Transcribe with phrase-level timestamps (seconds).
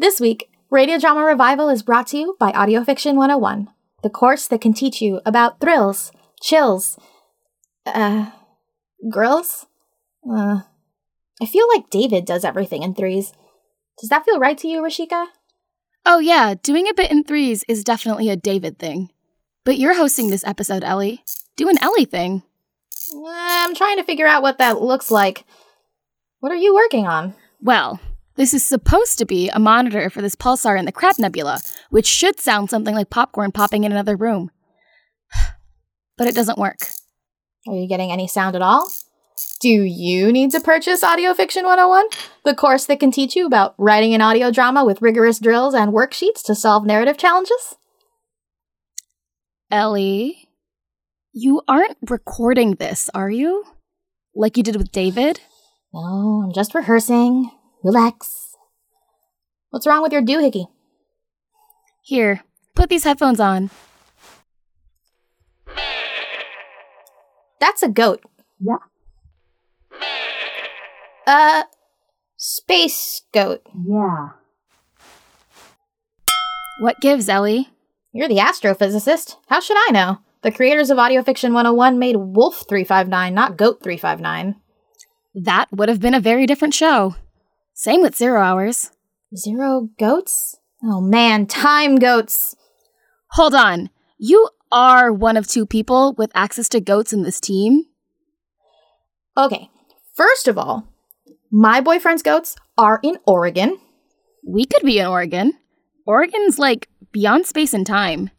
[0.00, 3.68] This week, Radio Drama Revival is brought to you by Audio Fiction 101,
[4.04, 6.96] the course that can teach you about thrills, chills,
[7.84, 8.30] uh,
[9.10, 9.66] grills?
[10.24, 10.60] Uh,
[11.42, 13.32] I feel like David does everything in threes.
[13.98, 15.26] Does that feel right to you, Rashika?
[16.06, 19.10] Oh, yeah, doing a bit in threes is definitely a David thing.
[19.64, 21.24] But you're hosting this episode, Ellie.
[21.56, 22.44] Do an Ellie thing.
[23.12, 25.44] Uh, I'm trying to figure out what that looks like.
[26.38, 27.34] What are you working on?
[27.60, 27.98] Well,
[28.38, 31.60] this is supposed to be a monitor for this pulsar in the Crab Nebula,
[31.90, 34.50] which should sound something like popcorn popping in another room.
[36.16, 36.88] But it doesn't work.
[37.68, 38.90] Are you getting any sound at all?
[39.60, 42.06] Do you need to purchase Audio Fiction 101?
[42.44, 45.92] The course that can teach you about writing an audio drama with rigorous drills and
[45.92, 47.76] worksheets to solve narrative challenges?
[49.70, 50.48] Ellie,
[51.32, 53.64] you aren't recording this, are you?
[54.34, 55.40] Like you did with David?
[55.92, 57.50] No, I'm just rehearsing.
[57.88, 58.54] Relax.
[59.70, 60.66] What's wrong with your doohickey?
[62.02, 62.42] Here,
[62.74, 63.70] put these headphones on.
[67.58, 68.22] That's a goat.
[68.60, 68.76] Yeah.
[71.26, 71.62] Uh,
[72.36, 73.62] space goat.
[73.74, 74.32] Yeah.
[76.80, 77.70] What gives, Ellie?
[78.12, 79.36] You're the astrophysicist.
[79.48, 80.18] How should I know?
[80.42, 84.56] The creators of Audio Fiction 101 made Wolf 359, not Goat 359.
[85.34, 87.14] That would have been a very different show.
[87.78, 88.90] Same with Zero Hours.
[89.36, 90.56] Zero goats?
[90.82, 92.56] Oh man, time goats.
[93.32, 93.90] Hold on.
[94.18, 97.84] You are one of two people with access to goats in this team?
[99.36, 99.70] Okay,
[100.12, 100.88] first of all,
[101.52, 103.78] my boyfriend's goats are in Oregon.
[104.44, 105.52] We could be in Oregon.
[106.04, 108.30] Oregon's like beyond space and time.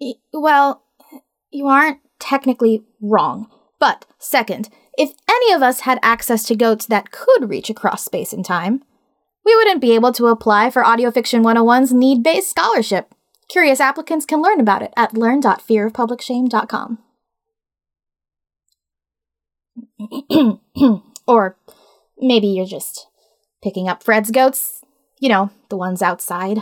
[0.00, 0.84] Y- Well,
[1.50, 3.50] you aren't technically wrong.
[3.78, 8.32] But, second, if any of us had access to goats that could reach across space
[8.32, 8.82] and time,
[9.44, 13.14] we wouldn't be able to apply for Audio Fiction 101's need based scholarship.
[13.48, 16.98] Curious applicants can learn about it at learn.fearofpublicshame.com.
[21.26, 21.56] or
[22.18, 23.06] maybe you're just
[23.62, 24.84] picking up Fred's goats.
[25.20, 26.58] You know, the ones outside.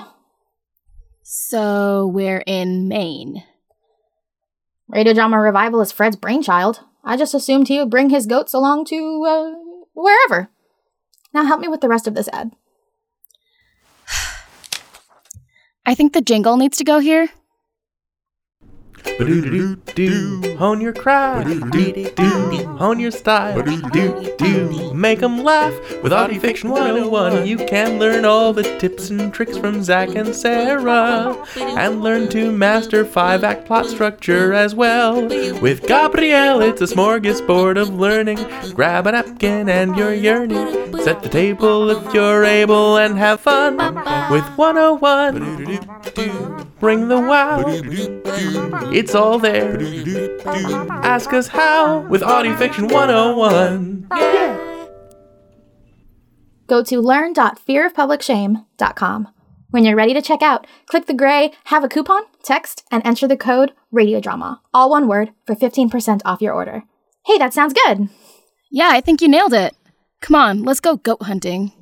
[1.22, 3.42] So we're in Maine.
[4.88, 6.80] Radio Drama Revival is Fred's brainchild.
[7.06, 9.52] I just assumed he would bring his goats along to, uh,
[9.94, 10.50] wherever.
[11.32, 12.50] Now help me with the rest of this ad.
[15.86, 17.28] I think the jingle needs to go here.
[20.58, 21.48] Hone your craft.
[22.78, 23.62] Hone your style.
[24.94, 25.72] Make 'em laugh.
[26.02, 30.34] With Audio Fiction 101, you can learn all the tips and tricks from Zach and
[30.34, 31.36] Sarah.
[31.56, 35.22] And learn to master five act plot structure as well.
[35.60, 38.38] With Gabrielle, it's a smorgasbord of learning.
[38.74, 40.94] Grab a napkin and you're yearning.
[41.00, 43.76] Set the table if you're able and have fun.
[44.30, 45.78] With 101,
[46.86, 47.64] bring the wow.
[48.92, 49.76] It's all there.
[51.02, 54.06] Ask us how with Audio Fiction 101.
[56.68, 59.28] Go to learn.fearofpublicshame.com.
[59.70, 63.26] When you're ready to check out, click the gray Have a Coupon text and enter
[63.26, 66.84] the code RADIODRAMA, all one word, for 15% off your order.
[67.24, 68.10] Hey, that sounds good.
[68.70, 69.74] Yeah, I think you nailed it.
[70.20, 71.72] Come on, let's go goat hunting.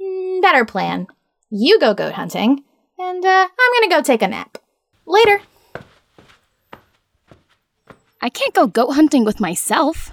[0.00, 1.08] Mm, Better plan.
[1.50, 2.64] You go goat hunting,
[3.00, 4.58] and uh, I'm gonna go take a nap.
[5.06, 5.40] Later.
[8.20, 10.12] I can't go goat hunting with myself.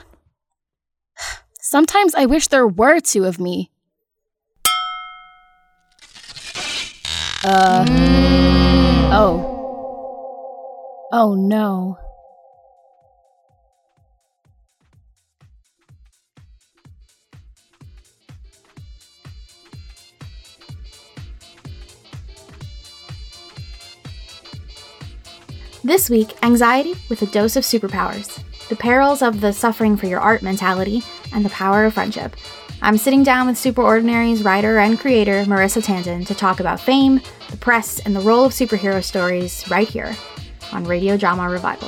[1.60, 3.70] Sometimes I wish there were two of me.
[7.44, 7.86] Uh.
[9.12, 9.54] Oh.
[11.12, 11.98] Oh no.
[25.88, 30.20] This week, anxiety with a dose of superpowers, the perils of the suffering for your
[30.20, 31.02] art mentality,
[31.34, 32.36] and the power of friendship.
[32.82, 37.56] I'm sitting down with Superordinary's writer and creator, Marissa Tandon, to talk about fame, the
[37.56, 40.14] press, and the role of superhero stories right here
[40.74, 41.88] on Radio Drama Revival.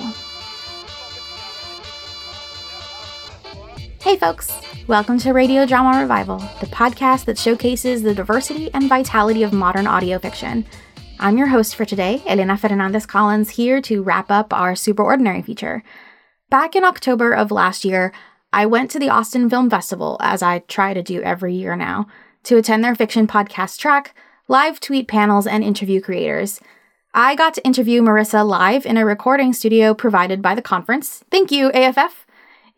[4.02, 4.50] Hey, folks!
[4.88, 9.88] Welcome to Radio Drama Revival, the podcast that showcases the diversity and vitality of modern
[9.88, 10.66] audio fiction.
[11.21, 15.42] I'm your host for today, Elena Fernández Collins, here to wrap up our Super Ordinary
[15.42, 15.83] feature.
[16.50, 18.13] Back in October of last year,
[18.54, 22.07] I went to the Austin Film Festival, as I try to do every year now,
[22.44, 24.16] to attend their fiction podcast track,
[24.48, 26.62] live tweet panels, and interview creators.
[27.13, 31.25] I got to interview Marissa live in a recording studio provided by the conference.
[31.30, 32.25] Thank you, AFF.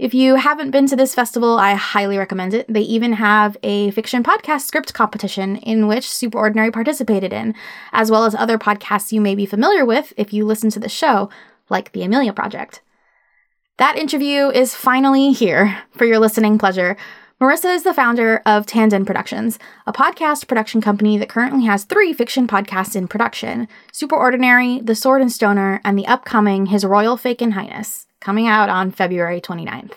[0.01, 2.65] If you haven't been to this festival, I highly recommend it.
[2.67, 7.53] They even have a fiction podcast script competition in which Superordinary participated in,
[7.93, 10.89] as well as other podcasts you may be familiar with if you listen to the
[10.89, 11.29] show,
[11.69, 12.81] like The Amelia Project.
[13.77, 16.97] That interview is finally here for your listening pleasure.
[17.39, 22.11] Marissa is the founder of Tandon Productions, a podcast production company that currently has three
[22.11, 27.43] fiction podcasts in production Superordinary, The Sword and Stoner, and the upcoming His Royal Fake
[27.43, 29.93] and Highness coming out on February 29th.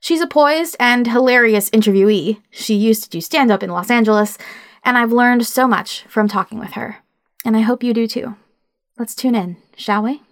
[0.00, 2.40] She's a poised and hilarious interviewee.
[2.50, 4.38] She used to do stand up in Los Angeles,
[4.82, 6.96] and I've learned so much from talking with her.
[7.44, 8.36] And I hope you do too.
[8.98, 10.22] Let's tune in, shall we?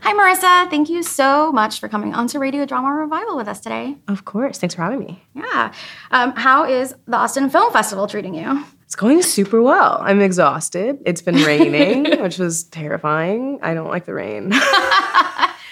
[0.00, 0.70] Hi, Marissa.
[0.70, 3.96] Thank you so much for coming on to Radio Drama Revival with us today.
[4.08, 4.58] Of course.
[4.58, 5.22] Thanks for having me.
[5.34, 5.72] Yeah.
[6.10, 8.64] Um, how is the Austin Film Festival treating you?
[8.84, 9.98] It's going super well.
[10.02, 10.98] I'm exhausted.
[11.06, 13.58] It's been raining, which was terrifying.
[13.62, 14.52] I don't like the rain.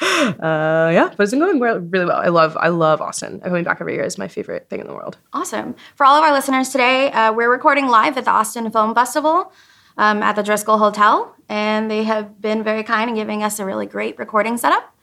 [0.41, 2.17] uh, yeah, but it's been going really well.
[2.17, 3.41] I love I love Austin.
[3.41, 5.17] Coming back every year is my favorite thing in the world.
[5.33, 5.75] Awesome.
[5.97, 9.53] For all of our listeners today, uh, we're recording live at the Austin Film Festival
[9.97, 13.65] um, at the Driskill Hotel, and they have been very kind in giving us a
[13.65, 14.95] really great recording setup.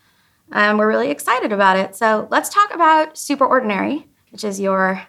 [0.51, 1.95] And we're really excited about it.
[1.95, 5.01] So let's talk about Super Ordinary, which is your,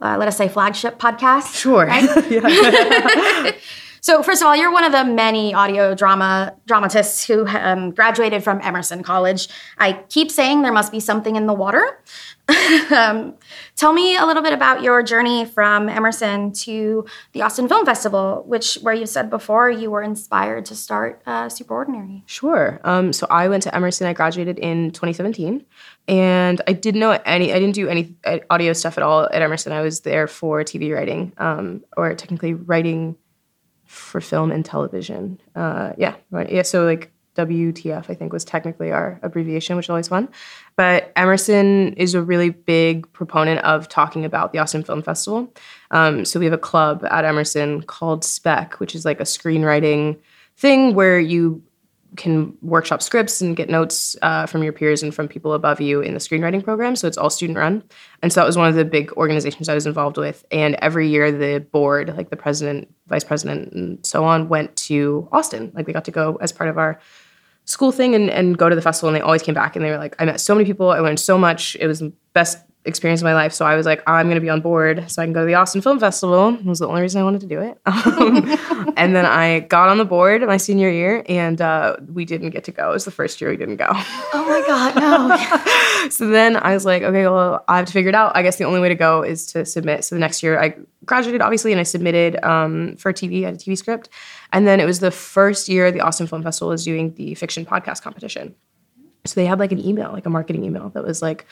[0.00, 1.54] uh, let us say, flagship podcast.
[1.54, 1.86] Sure.
[1.86, 3.56] Right?
[4.06, 8.44] So, first of all, you're one of the many audio drama dramatists who um, graduated
[8.44, 9.48] from Emerson College.
[9.78, 12.00] I keep saying there must be something in the water.
[12.92, 13.34] um,
[13.74, 18.44] tell me a little bit about your journey from Emerson to the Austin Film Festival,
[18.46, 22.22] which, where you said before, you were inspired to start uh, Superordinary.
[22.26, 22.80] Sure.
[22.84, 24.06] Um, so I went to Emerson.
[24.06, 25.64] I graduated in 2017,
[26.06, 27.52] and I didn't know any.
[27.52, 29.72] I didn't do any uh, audio stuff at all at Emerson.
[29.72, 33.16] I was there for TV writing, um, or technically writing
[33.86, 35.40] for film and television.
[35.54, 36.50] Uh, yeah, right.
[36.50, 40.28] Yeah, so like WTF, I think, was technically our abbreviation, which is always fun.
[40.74, 45.52] But Emerson is a really big proponent of talking about the Austin Film Festival.
[45.90, 50.18] Um, so we have a club at Emerson called Spec, which is like a screenwriting
[50.56, 51.62] thing where you
[52.16, 56.00] can workshop scripts and get notes uh, from your peers and from people above you
[56.00, 56.96] in the screenwriting program.
[56.96, 57.82] So it's all student run.
[58.22, 60.44] And so that was one of the big organizations I was involved with.
[60.50, 65.28] And every year, the board, like the president, vice president, and so on, went to
[65.32, 65.72] Austin.
[65.74, 67.00] Like they got to go as part of our
[67.64, 69.08] school thing and, and go to the festival.
[69.08, 70.90] And they always came back and they were like, I met so many people.
[70.90, 71.76] I learned so much.
[71.80, 73.52] It was the best experience of my life.
[73.52, 75.46] So I was like, I'm going to be on board so I can go to
[75.46, 76.54] the Austin Film Festival.
[76.54, 77.78] It was the only reason I wanted to do it.
[78.16, 82.50] Um, and then I got on the board my senior year and uh, we didn't
[82.50, 82.90] get to go.
[82.90, 83.88] It was the first year we didn't go.
[83.90, 86.08] Oh my God, no.
[86.10, 88.36] so then I was like, okay, well, I have to figure it out.
[88.36, 90.04] I guess the only way to go is to submit.
[90.04, 93.54] So the next year I graduated, obviously, and I submitted um, for TV, I had
[93.54, 94.08] a TV script.
[94.52, 97.66] And then it was the first year the Austin Film Festival was doing the fiction
[97.66, 98.54] podcast competition.
[99.24, 101.46] So they had like an email, like a marketing email that was like,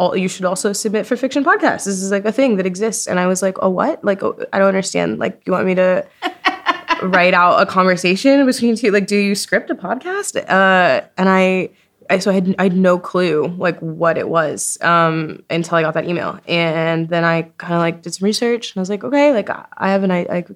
[0.00, 1.84] all, you should also submit for fiction podcasts.
[1.84, 3.06] This is like a thing that exists.
[3.06, 4.02] And I was like, oh, what?
[4.02, 5.18] Like, oh, I don't understand.
[5.18, 6.06] Like, you want me to
[7.02, 8.92] write out a conversation between two?
[8.92, 10.36] Like, do you script a podcast?
[10.48, 11.68] Uh, and I,
[12.08, 15.82] I, so I had, I had no clue like what it was um, until I
[15.82, 16.40] got that email.
[16.48, 19.50] And then I kind of like did some research and I was like, okay, like
[19.50, 20.48] I have an, I, like,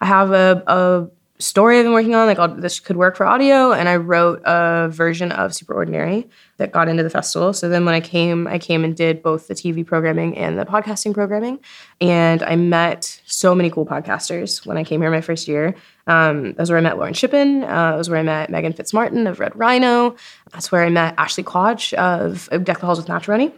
[0.00, 3.24] I have a, a story I've been working on, like I'll, this could work for
[3.24, 7.52] audio, and I wrote a version of Superordinary that got into the festival.
[7.52, 10.64] So then when I came, I came and did both the TV programming and the
[10.64, 11.60] podcasting programming,
[12.00, 15.74] and I met so many cool podcasters when I came here my first year.
[16.06, 17.62] Um, that's where I met Lauren Shippen.
[17.64, 20.16] Uh, that was where I met Megan Fitzmartin of Red Rhino.
[20.52, 23.52] That's where I met Ashley Quach of Deck the Halls with Macaroni.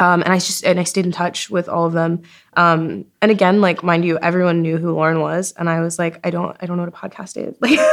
[0.00, 2.22] Um, and I just and I stayed in touch with all of them.
[2.56, 6.20] Um, and again, like mind you, everyone knew who Lauren was, and I was like,
[6.24, 7.56] I don't, I don't know what a podcast is.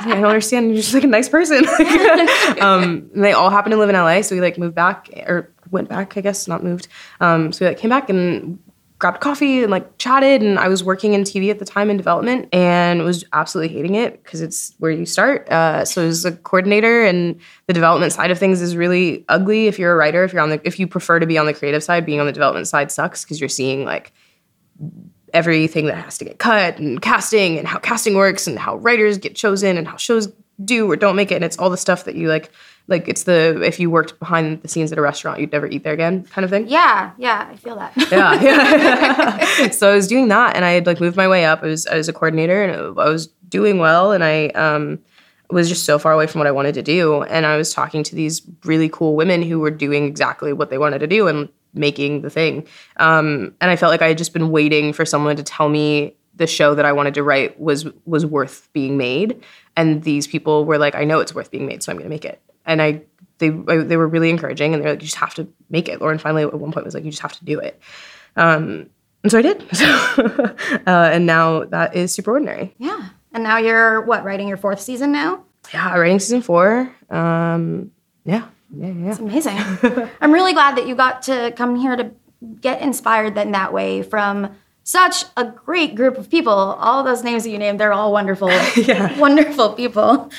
[0.00, 0.68] Like, I don't understand.
[0.68, 1.62] You're just like a nice person.
[2.62, 5.90] um, they all happen to live in LA, so we like moved back or went
[5.90, 6.88] back, I guess, not moved.
[7.20, 8.58] Um, so we like came back and
[9.00, 11.96] grabbed coffee and like chatted and i was working in tv at the time in
[11.96, 16.32] development and was absolutely hating it because it's where you start uh, so as a
[16.32, 20.32] coordinator and the development side of things is really ugly if you're a writer if
[20.32, 22.32] you're on the if you prefer to be on the creative side being on the
[22.32, 24.12] development side sucks because you're seeing like
[25.32, 29.16] everything that has to get cut and casting and how casting works and how writers
[29.16, 30.30] get chosen and how shows
[30.64, 32.50] do or don't make it and it's all the stuff that you like
[32.86, 35.84] like it's the if you worked behind the scenes at a restaurant you'd never eat
[35.84, 36.66] there again kind of thing?
[36.68, 37.92] Yeah yeah i feel that.
[38.10, 39.70] Yeah, yeah.
[39.70, 41.62] so i was doing that and i had like moved my way up.
[41.62, 44.98] I was, I was a coordinator and i was doing well and i um,
[45.50, 48.02] was just so far away from what i wanted to do and i was talking
[48.04, 51.48] to these really cool women who were doing exactly what they wanted to do and
[51.72, 52.66] making the thing.
[52.96, 56.16] Um, and i felt like i had just been waiting for someone to tell me
[56.40, 59.40] the show that I wanted to write was was worth being made.
[59.76, 62.10] And these people were like, I know it's worth being made, so I'm going to
[62.10, 63.02] make it and I
[63.38, 66.00] they they were really encouraging, and they're like, you just have to make it.
[66.00, 67.80] Lauren finally at one point was like, you just have to do it.
[68.36, 68.90] Um,
[69.22, 69.62] and so I did.
[70.86, 72.74] uh, and now that is super ordinary.
[72.78, 73.08] Yeah.
[73.32, 75.44] And now you're what writing your fourth season now?
[75.72, 76.94] Yeah, writing season four.
[77.10, 77.90] Um,
[78.24, 79.10] yeah, yeah, yeah.
[79.10, 79.56] It's amazing.
[80.20, 82.12] I'm really glad that you got to come here to
[82.60, 86.52] get inspired in that way from such a great group of people.
[86.52, 89.18] All those names that you named, they're all wonderful, yeah.
[89.18, 90.30] wonderful people.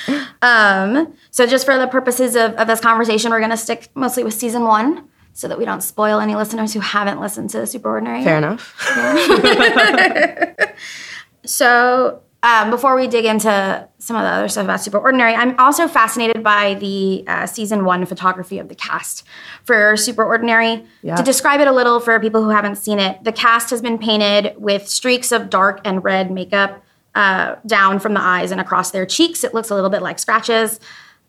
[0.42, 4.24] Um, so, just for the purposes of, of this conversation, we're going to stick mostly
[4.24, 7.90] with season one so that we don't spoil any listeners who haven't listened to Super
[7.90, 8.24] Ordinary.
[8.24, 8.76] Fair enough.
[8.96, 10.74] Yeah.
[11.46, 15.58] so, um, before we dig into some of the other stuff about Super Ordinary, I'm
[15.60, 19.24] also fascinated by the uh, season one photography of the cast
[19.64, 20.84] for Super Ordinary.
[21.04, 21.16] Yeah.
[21.18, 24.00] To describe it a little for people who haven't seen it, the cast has been
[24.00, 26.84] painted with streaks of dark and red makeup
[27.14, 29.44] uh, down from the eyes and across their cheeks.
[29.44, 30.80] It looks a little bit like scratches.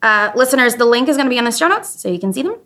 [0.01, 2.33] Uh, listeners, the link is going to be in the show notes so you can
[2.33, 2.57] see them.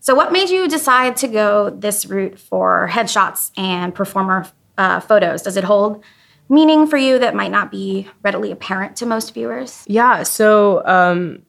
[0.00, 4.46] So, what made you decide to go this route for headshots and performer
[4.76, 5.42] uh, photos?
[5.42, 6.04] Does it hold?
[6.48, 9.84] Meaning for you that might not be readily apparent to most viewers?
[9.86, 10.22] Yeah.
[10.22, 11.42] So, um,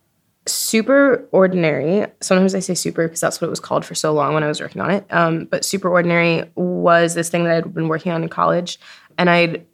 [0.48, 2.08] super ordinary.
[2.22, 4.48] Sometimes I say super because that's what it was called for so long when I
[4.48, 5.06] was working on it.
[5.10, 8.80] Um, but super ordinary was this thing that I'd been working on in college,
[9.18, 9.66] and I'd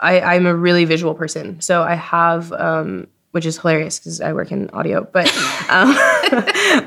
[0.00, 4.32] I, I'm a really visual person, so I have um, which is hilarious because I
[4.32, 5.08] work in audio.
[5.10, 5.26] But
[5.68, 5.96] um,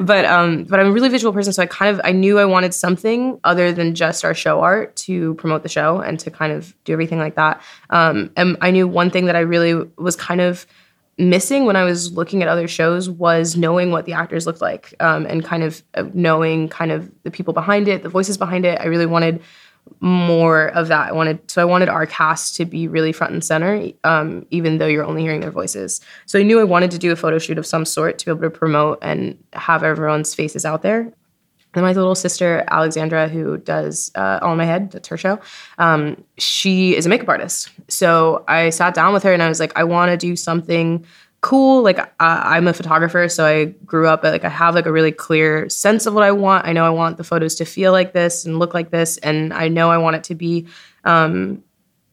[0.02, 2.46] but um, but I'm a really visual person, so I kind of I knew I
[2.46, 6.52] wanted something other than just our show art to promote the show and to kind
[6.52, 7.62] of do everything like that.
[7.90, 10.66] Um, and I knew one thing that I really was kind of
[11.18, 14.94] missing when I was looking at other shows was knowing what the actors looked like
[15.00, 18.66] um, and kind of uh, knowing kind of the people behind it, the voices behind
[18.66, 18.80] it.
[18.80, 19.42] I really wanted
[20.00, 21.10] more of that.
[21.10, 24.80] I wanted so I wanted our cast to be really front and center, um, even
[24.80, 26.02] though you're only hearing their voices.
[26.26, 28.32] So I knew I wanted to do a photo shoot of some sort to be
[28.32, 31.14] able to promote and have everyone's faces out there.
[31.74, 35.40] And my little sister Alexandra, who does uh, All in My Head, that's her show.
[35.78, 37.70] Um, she is a makeup artist.
[37.88, 41.06] So I sat down with her and I was like, I want to do something
[41.42, 41.84] cool.
[41.84, 45.12] Like I, am a photographer, so I grew up like I have like a really
[45.12, 46.66] clear sense of what I want.
[46.66, 49.54] I know I want the photos to feel like this and look like this, and
[49.54, 50.68] I know I want it to be,
[51.04, 51.64] um,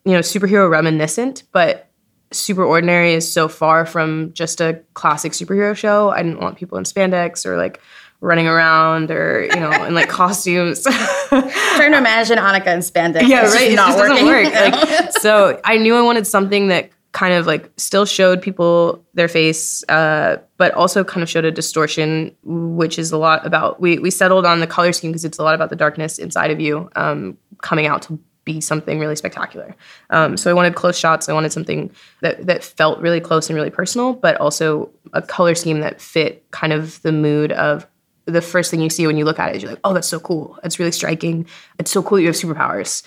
[0.05, 1.89] you know, superhero reminiscent, but
[2.31, 6.11] super ordinary is so far from just a classic superhero show.
[6.11, 7.81] I didn't want people in spandex or like
[8.21, 10.83] running around or you know in like costumes.
[11.29, 13.29] Trying to imagine Annika in spandex.
[13.29, 13.73] Yeah, right.
[13.73, 14.27] It just working.
[14.27, 14.55] doesn't work.
[14.55, 19.29] Like, so I knew I wanted something that kind of like still showed people their
[19.29, 23.81] face, uh, but also kind of showed a distortion, which is a lot about.
[23.81, 26.51] We we settled on the color scheme because it's a lot about the darkness inside
[26.51, 29.77] of you um, coming out to be something really spectacular.
[30.11, 31.29] Um, so I wanted close shots.
[31.29, 35.55] I wanted something that that felt really close and really personal, but also a color
[35.55, 37.87] scheme that fit kind of the mood of
[38.27, 40.07] the first thing you see when you look at it is you're like, oh, that's
[40.07, 40.59] so cool.
[40.63, 41.47] It's really striking.
[41.79, 43.03] It's so cool you have superpowers.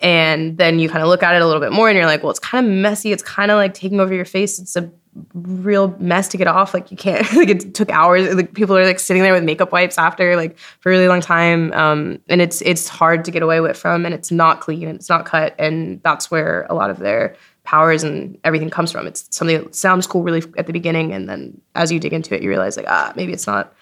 [0.00, 2.22] And then you kind of look at it a little bit more and you're like,
[2.22, 3.12] well, it's kind of messy.
[3.12, 4.58] It's kind of like taking over your face.
[4.58, 4.90] It's a
[5.34, 6.72] real mess to get off.
[6.72, 8.32] Like you can't, like it took hours.
[8.34, 11.20] Like people are like sitting there with makeup wipes after like for a really long
[11.20, 11.72] time.
[11.72, 14.96] Um, and it's, it's hard to get away with from and it's not clean and
[14.96, 15.54] it's not cut.
[15.58, 19.06] And that's where a lot of their powers and everything comes from.
[19.06, 21.12] It's something that sounds cool really at the beginning.
[21.12, 23.74] And then as you dig into it, you realize like, ah, maybe it's not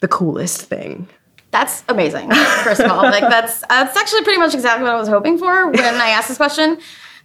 [0.00, 1.08] the coolest thing.
[1.56, 2.30] That's amazing.
[2.64, 5.70] First of all, like that's that's actually pretty much exactly what I was hoping for
[5.70, 6.78] when I asked this question.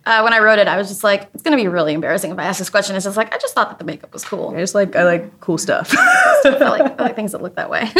[0.05, 2.39] Uh, when I wrote it, I was just like, it's gonna be really embarrassing if
[2.39, 2.95] I ask this question.
[2.95, 4.53] It's just like I just thought that the makeup was cool.
[4.55, 5.93] I just like I like cool stuff.
[5.97, 7.91] I like, I like things that look that way.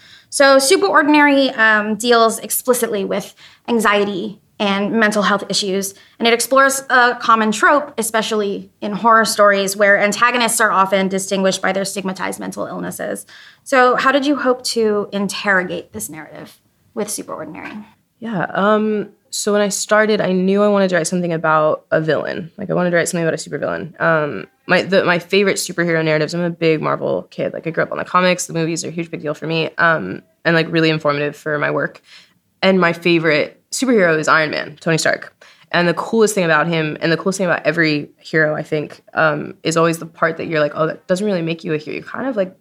[0.30, 3.34] so, Super Ordinary um, deals explicitly with
[3.66, 5.92] anxiety and mental health issues.
[6.20, 11.60] And it explores a common trope, especially in horror stories, where antagonists are often distinguished
[11.60, 13.26] by their stigmatized mental illnesses.
[13.64, 16.60] So, how did you hope to interrogate this narrative
[16.94, 17.84] with Superordinary?
[18.20, 18.44] Yeah.
[18.54, 22.52] Um, so, when I started, I knew I wanted to write something about a villain.
[22.56, 24.00] Like, I wanted to write something about a supervillain.
[24.00, 27.52] Um, my, the, my favorite superhero narratives, I'm a big Marvel kid.
[27.52, 29.48] Like, I grew up on the comics, the movies are a huge big deal for
[29.48, 32.00] me, um, and like really informative for my work.
[32.62, 35.34] And my favorite superhero is Iron Man, Tony Stark.
[35.72, 39.02] And the coolest thing about him, and the coolest thing about every hero, I think,
[39.14, 41.78] um, is always the part that you're like, oh, that doesn't really make you a
[41.78, 41.94] hero.
[41.96, 42.54] You're kind of like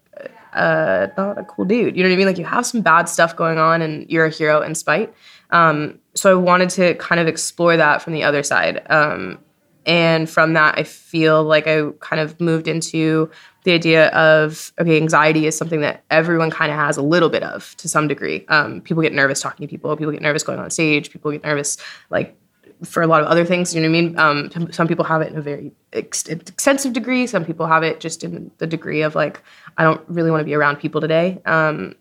[0.53, 1.95] uh, not a cool dude.
[1.95, 2.27] You know what I mean?
[2.27, 5.13] Like you have some bad stuff going on, and you're a hero in spite.
[5.51, 8.81] Um, so I wanted to kind of explore that from the other side.
[8.89, 9.39] Um,
[9.85, 13.29] and from that, I feel like I kind of moved into
[13.63, 17.43] the idea of okay, anxiety is something that everyone kind of has a little bit
[17.43, 18.45] of to some degree.
[18.47, 19.95] Um, people get nervous talking to people.
[19.95, 21.11] People get nervous going on stage.
[21.11, 21.77] People get nervous
[22.09, 22.35] like
[22.83, 23.75] for a lot of other things.
[23.75, 24.51] You know what I mean?
[24.57, 27.27] Um, some- people have it in a very ex- extensive degree.
[27.27, 29.43] Some people have it just in the degree of like,
[29.77, 31.39] I don't really want to be around people today.
[31.45, 31.93] Um,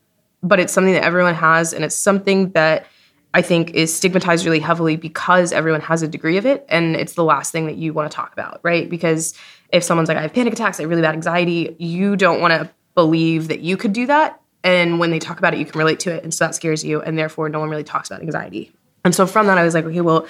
[0.43, 2.87] but it's something that everyone has, and it's something that
[3.35, 7.13] I think is stigmatized really heavily because everyone has a degree of it, and it's
[7.13, 8.89] the last thing that you want to talk about, right?
[8.89, 9.35] Because
[9.73, 12.53] if someone's like, I have panic attacks, I have really bad anxiety, you don't want
[12.53, 14.41] to believe that you could do that.
[14.63, 16.85] And when they talk about it, you can relate to it, and so that scares
[16.85, 18.73] you, and therefore no one really talks about anxiety.
[19.05, 20.27] And so from that, I was like, okay, well,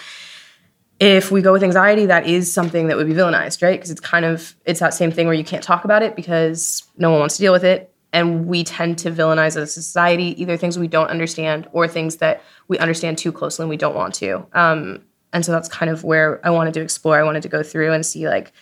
[1.01, 3.79] if we go with anxiety, that is something that would be villainized, right?
[3.79, 6.85] Because it's kind of it's that same thing where you can't talk about it because
[6.97, 10.41] no one wants to deal with it, and we tend to villainize as a society
[10.41, 13.97] either things we don't understand or things that we understand too closely and we don't
[13.97, 14.47] want to.
[14.53, 17.19] Um, and so that's kind of where I wanted to explore.
[17.19, 18.53] I wanted to go through and see like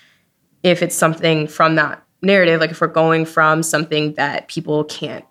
[0.68, 5.25] if it's something from that narrative, like if we're going from something that people can't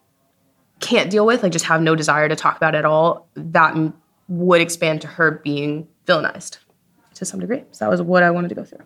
[0.80, 3.94] can't deal with, like just have no desire to talk about at all, that m-
[4.28, 6.58] would expand to her being villainized
[7.16, 7.64] to some degree.
[7.72, 8.86] So that was what I wanted to go through.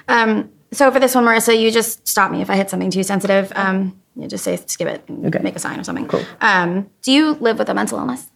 [0.08, 3.04] Um, so for this one, Marissa, you just stop me if I hit something too
[3.04, 3.52] sensitive.
[3.54, 5.38] Um, you just say skip it and Okay.
[5.42, 6.08] make a sign or something.
[6.08, 6.24] Cool.
[6.40, 8.26] Um, do you live with a mental illness?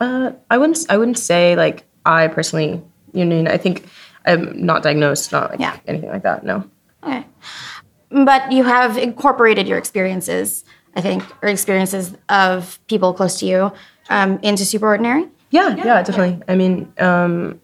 [0.00, 0.78] Uh, I wouldn't.
[0.88, 2.80] I wouldn't say like I personally.
[3.16, 3.48] You know, I mean?
[3.48, 3.84] I think
[4.26, 5.76] I'm not diagnosed, not like Yeah.
[5.86, 6.44] anything like that.
[6.44, 6.64] No.
[7.02, 7.24] Okay.
[8.10, 13.72] But you have incorporated your experiences, I think, or experiences of people close to you
[14.10, 15.28] um, into Superordinary.
[15.50, 16.42] Yeah, yeah, definitely.
[16.48, 17.60] I mean, um,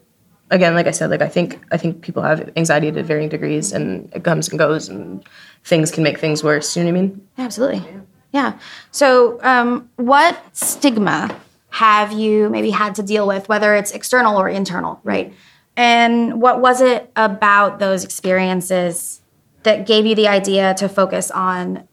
[0.51, 3.71] again, like I said, like I think I think people have anxiety to varying degrees,
[3.73, 5.23] and it comes and goes, and
[5.63, 6.75] things can make things worse.
[6.77, 7.27] You know what I mean?
[7.37, 7.83] Absolutely.
[8.31, 8.53] Yeah.
[8.91, 11.29] So, um, what stigma
[11.73, 15.33] have you maybe had to deal with, whether it's external or internal, right?
[15.75, 19.21] And what was it about those experiences
[19.63, 21.87] that gave you the idea to focus on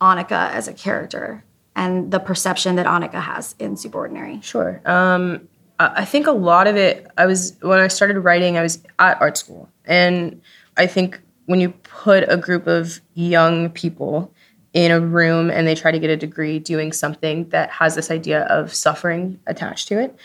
[0.00, 4.40] Annika as a character and the perception that Annika has in Superordinary?
[4.40, 4.80] Sure.
[4.84, 5.48] Um,
[5.80, 7.08] I think a lot of it.
[7.18, 8.56] I was when I started writing.
[8.56, 10.40] I was at art school, and
[10.76, 14.32] I think when you put a group of young people
[14.74, 18.10] in a room and they try to get a degree doing something that has this
[18.10, 20.16] idea of suffering attached to it,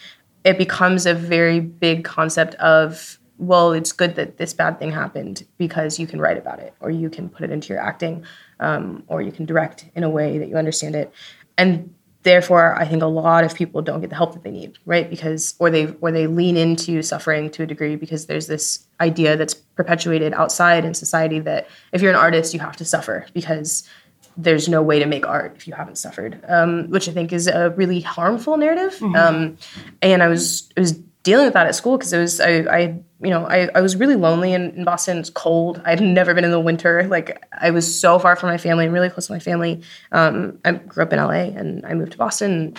[0.43, 5.47] it becomes a very big concept of well, it's good that this bad thing happened
[5.57, 8.25] because you can write about it, or you can put it into your acting,
[8.59, 11.13] um, or you can direct in a way that you understand it,
[11.57, 14.77] and therefore i think a lot of people don't get the help that they need
[14.85, 15.09] right?
[15.09, 19.37] Because or they or they lean into suffering to a degree because there's this idea
[19.37, 23.87] that's perpetuated outside in society that if you're an artist you have to suffer because
[24.43, 27.47] there's no way to make art if you haven't suffered um, which i think is
[27.47, 29.01] a really harmful narrative.
[29.15, 29.57] Um,
[30.01, 32.79] and i was I was dealing with that at school because it was I, I
[33.21, 35.17] you know I, I was really lonely in, in boston.
[35.17, 35.81] It's cold.
[35.85, 37.03] I'd never been in the winter.
[37.03, 39.83] Like i was so far from my family and really close to my family.
[40.11, 42.75] Um, i grew up in la and i moved to boston.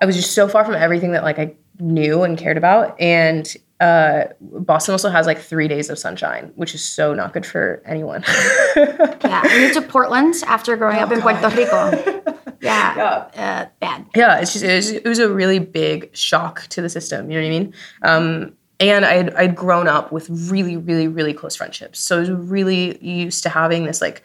[0.00, 3.00] I was just so far from everything that like i knew and cared about.
[3.00, 7.46] And uh, boston also has like three days of sunshine which is so not good
[7.46, 8.22] for anyone
[8.76, 12.34] Yeah, I moved to Portland after growing up in Puerto Rico.
[12.60, 14.06] Yeah, Uh, bad.
[14.16, 17.30] yeah, it's just it was, it was a really big shock to the system.
[17.30, 17.74] You know what I mean?
[18.02, 22.30] Um, and I'd I'd grown up with really, really, really close friendships, so I was
[22.32, 24.24] really used to having this like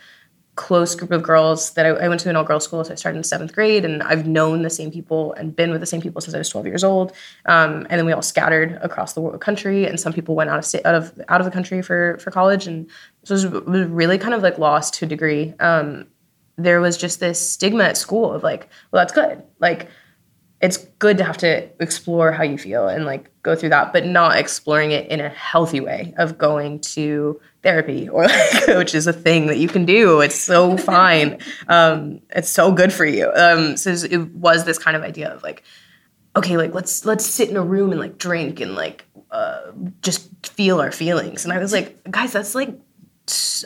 [0.55, 2.95] close group of girls that I, I went to an all girls school, so I
[2.95, 5.99] started in seventh grade, and I've known the same people and been with the same
[5.99, 7.11] people since I was twelve years old.
[7.47, 10.65] Um, and then we all scattered across the country, and some people went out of
[10.65, 12.87] state, out of out of the country for for college, and
[13.23, 15.53] so it was, it was really kind of like lost to a degree.
[15.59, 16.07] Um,
[16.55, 19.41] there was just this stigma at school of like, well, that's good.
[19.59, 19.87] Like,
[20.63, 24.05] it's good to have to explore how you feel and like go through that, but
[24.05, 29.05] not exploring it in a healthy way of going to therapy or like, which is
[29.05, 30.21] a thing that you can do.
[30.21, 31.37] It's so fine.
[31.67, 33.29] Um, it's so good for you.
[33.35, 35.63] Um, so it was this kind of idea of like,
[36.33, 39.63] okay, like let's let's sit in a room and like drink and like uh,
[40.01, 41.43] just feel our feelings.
[41.43, 42.73] And I was like, guys, that's like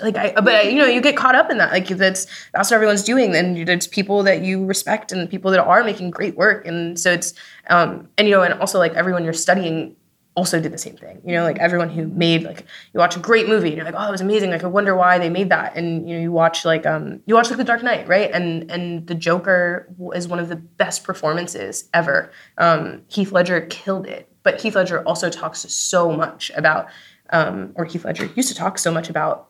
[0.03, 1.71] like I, but you know, you get caught up in that.
[1.71, 3.35] Like that's that's what everyone's doing.
[3.35, 6.65] And it's people that you respect and people that are making great work.
[6.67, 7.33] And so it's
[7.69, 9.95] um and you know, and also like everyone you're studying
[10.35, 11.19] also did the same thing.
[11.25, 13.95] You know, like everyone who made like you watch a great movie and you're like,
[13.97, 14.51] oh, it was amazing.
[14.51, 15.75] Like I wonder why they made that.
[15.75, 18.29] And you know, you watch like um you watch like The Dark Knight, right?
[18.31, 22.31] And and the Joker is one of the best performances ever.
[22.59, 26.87] Um, Heath Ledger killed it, but Heath Ledger also talks so much about
[27.31, 29.46] um, or Heath Ledger used to talk so much about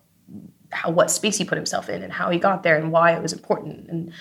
[0.78, 3.22] how what space he put himself in and how he got there and why it
[3.22, 4.13] was important and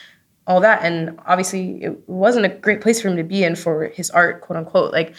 [0.47, 0.83] all that.
[0.83, 4.40] And obviously, it wasn't a great place for him to be in for his art,
[4.40, 4.92] quote unquote.
[4.92, 5.14] Like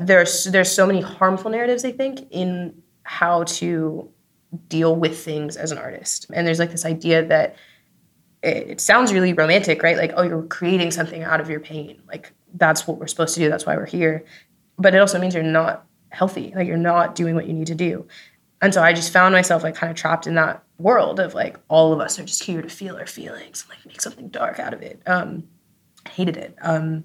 [0.00, 4.10] there's there's so many harmful narratives I think in how to
[4.68, 6.26] deal with things as an artist.
[6.34, 7.56] And there's like this idea that
[8.42, 9.96] it, it sounds really romantic, right?
[9.96, 12.02] Like oh, you're creating something out of your pain.
[12.06, 13.48] Like that's what we're supposed to do.
[13.48, 14.24] That's why we're here.
[14.76, 16.52] But it also means you're not healthy.
[16.54, 18.06] Like you're not doing what you need to do.
[18.62, 21.58] And so I just found myself like kind of trapped in that world of like
[21.68, 24.58] all of us are just here to feel our feelings and like make something dark
[24.58, 25.02] out of it.
[25.04, 25.44] Um,
[26.08, 26.56] hated it.
[26.62, 27.04] Um,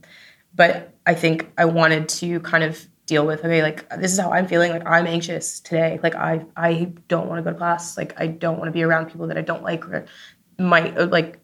[0.54, 4.34] but I think I wanted to kind of deal with okay like this is how
[4.34, 7.96] i'm feeling like i'm anxious today like i i don't want to go to class
[7.96, 10.06] like i don't want to be around people that i don't like or
[10.60, 11.40] might like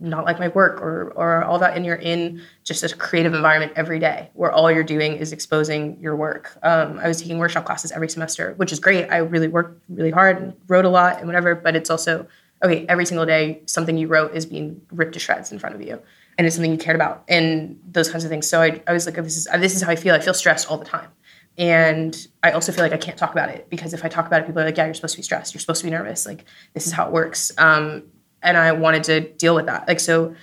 [0.00, 3.72] not like my work or or all that and you're in just a creative environment
[3.74, 7.64] every day where all you're doing is exposing your work um, i was taking workshop
[7.64, 11.18] classes every semester which is great i really worked really hard and wrote a lot
[11.18, 12.26] and whatever but it's also
[12.62, 15.82] okay every single day something you wrote is being ripped to shreds in front of
[15.82, 16.00] you
[16.38, 18.46] and it's something you cared about and those kinds of things.
[18.46, 20.14] So I, I was like, this is this is how I feel.
[20.14, 21.08] I feel stressed all the time.
[21.58, 24.42] And I also feel like I can't talk about it because if I talk about
[24.42, 25.52] it, people are like, yeah, you're supposed to be stressed.
[25.52, 26.24] You're supposed to be nervous.
[26.24, 27.50] Like, this is how it works.
[27.58, 28.04] Um,
[28.42, 29.88] and I wanted to deal with that.
[29.88, 30.34] Like, so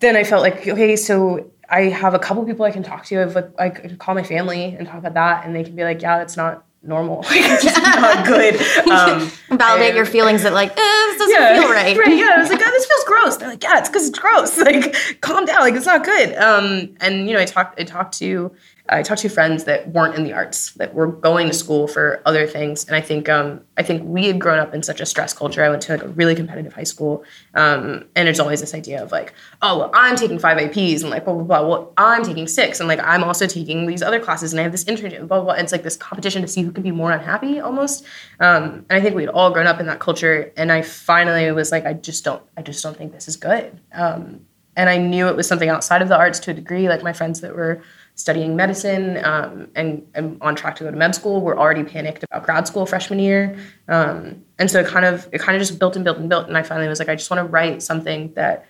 [0.00, 3.20] then I felt like, okay, so I have a couple people I can talk to.
[3.20, 5.44] I've like, I could call my family and talk about that.
[5.44, 7.18] And they can be like, yeah, that's not normal.
[7.22, 8.54] like, it's not good.
[8.88, 11.96] Um, Validate and- your feelings that like, eh, this doesn't yeah, feel right.
[11.96, 12.16] right.
[12.16, 13.36] Yeah, I was like, oh, this feels gross.
[13.36, 14.56] They're like, yeah, it's because it's gross.
[14.68, 15.60] Like, calm down.
[15.60, 16.34] Like, it's not good.
[16.36, 18.52] Um, and you know, I talked, I talked to,
[18.90, 22.22] I talked to friends that weren't in the arts, that were going to school for
[22.24, 22.86] other things.
[22.86, 25.62] And I think, um, I think we had grown up in such a stress culture.
[25.62, 27.24] I went to like a really competitive high school,
[27.54, 31.10] um, and there's always this idea of like, oh, well, I'm taking five APs and
[31.10, 31.66] like blah blah blah.
[31.66, 34.72] Well, I'm taking six, and like I'm also taking these other classes, and I have
[34.72, 35.44] this internship, blah blah.
[35.44, 35.52] blah.
[35.54, 38.04] And it's like this competition to see who can be more unhappy, almost.
[38.40, 41.70] Um, and I think we'd all grown up in that culture, and I finally was
[41.70, 43.78] like, I just don't, I just don't think this is good.
[43.92, 44.46] Um,
[44.78, 46.88] and I knew it was something outside of the arts to a degree.
[46.88, 47.82] Like my friends that were
[48.18, 52.24] studying medicine um, and, and on track to go to med school were already panicked
[52.24, 53.56] about grad school freshman year.
[53.86, 56.48] Um, and so it kind of it kind of just built and built and built.
[56.48, 58.66] And I finally was like, I just want to write something that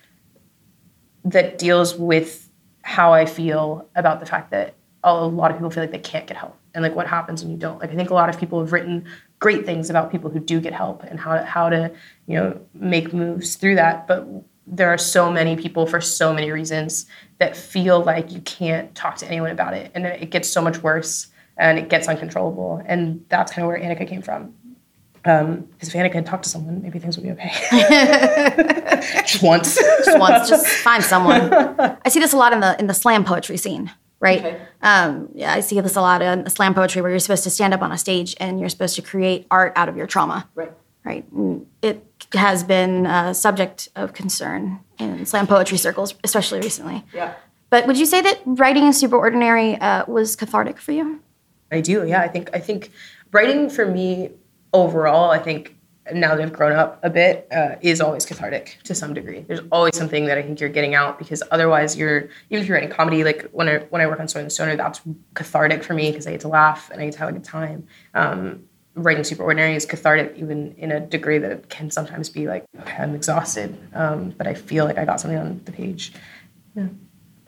[1.24, 2.50] that deals with
[2.82, 6.26] how I feel about the fact that a lot of people feel like they can't
[6.26, 7.80] get help and like what happens when you don't.
[7.80, 9.06] Like I think a lot of people have written
[9.38, 11.90] great things about people who do get help and how to, how to
[12.26, 14.28] you know make moves through that, but
[14.70, 17.06] there are so many people for so many reasons
[17.38, 20.82] that feel like you can't talk to anyone about it and it gets so much
[20.82, 24.54] worse and it gets uncontrollable and that's kind of where Annika came from
[25.24, 27.50] um, because if Annika had talked to someone maybe things would be okay
[29.26, 31.52] just once just once, just find someone.
[31.52, 34.38] I see this a lot in the in the slam poetry scene, right?
[34.38, 34.60] Okay.
[34.82, 37.50] Um, yeah, I see this a lot in the slam poetry where you're supposed to
[37.50, 40.48] stand up on a stage and you're supposed to create art out of your trauma,
[40.54, 40.72] right
[41.08, 41.24] right?
[41.32, 47.04] And it has been a subject of concern in slam poetry circles, especially recently.
[47.12, 47.34] yeah
[47.70, 51.20] But would you say that writing Superordinary uh, was cathartic for you?
[51.70, 52.06] I do.
[52.06, 52.90] Yeah, I think I think
[53.32, 54.30] writing for me
[54.72, 55.76] overall, I think
[56.12, 59.44] now that I've grown up a bit, uh, is always cathartic to some degree.
[59.46, 62.76] There's always something that I think you're getting out because otherwise, you're even if you're
[62.76, 65.00] writing comedy, like when I when I work on Stoner and Stoner, that's
[65.34, 67.44] cathartic for me because I get to laugh and I get to have a good
[67.44, 67.86] time.
[68.14, 68.64] Um,
[68.94, 72.96] writing Superordinary is cathartic even in a degree that it can sometimes be like okay,
[72.98, 76.12] I'm exhausted, um, but I feel like I got something on the page.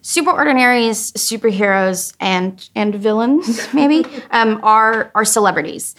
[0.03, 5.95] Superordinary's superheroes and and villains maybe um, are are celebrities.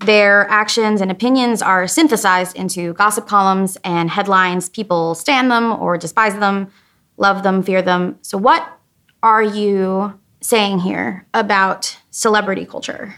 [0.00, 4.68] Their actions and opinions are synthesized into gossip columns and headlines.
[4.68, 6.70] People stand them or despise them,
[7.16, 8.18] love them, fear them.
[8.22, 8.78] So, what
[9.22, 13.14] are you saying here about celebrity culture?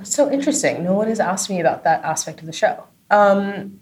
[0.00, 0.84] It's so interesting.
[0.84, 2.84] No one has asked me about that aspect of the show.
[3.10, 3.80] Um,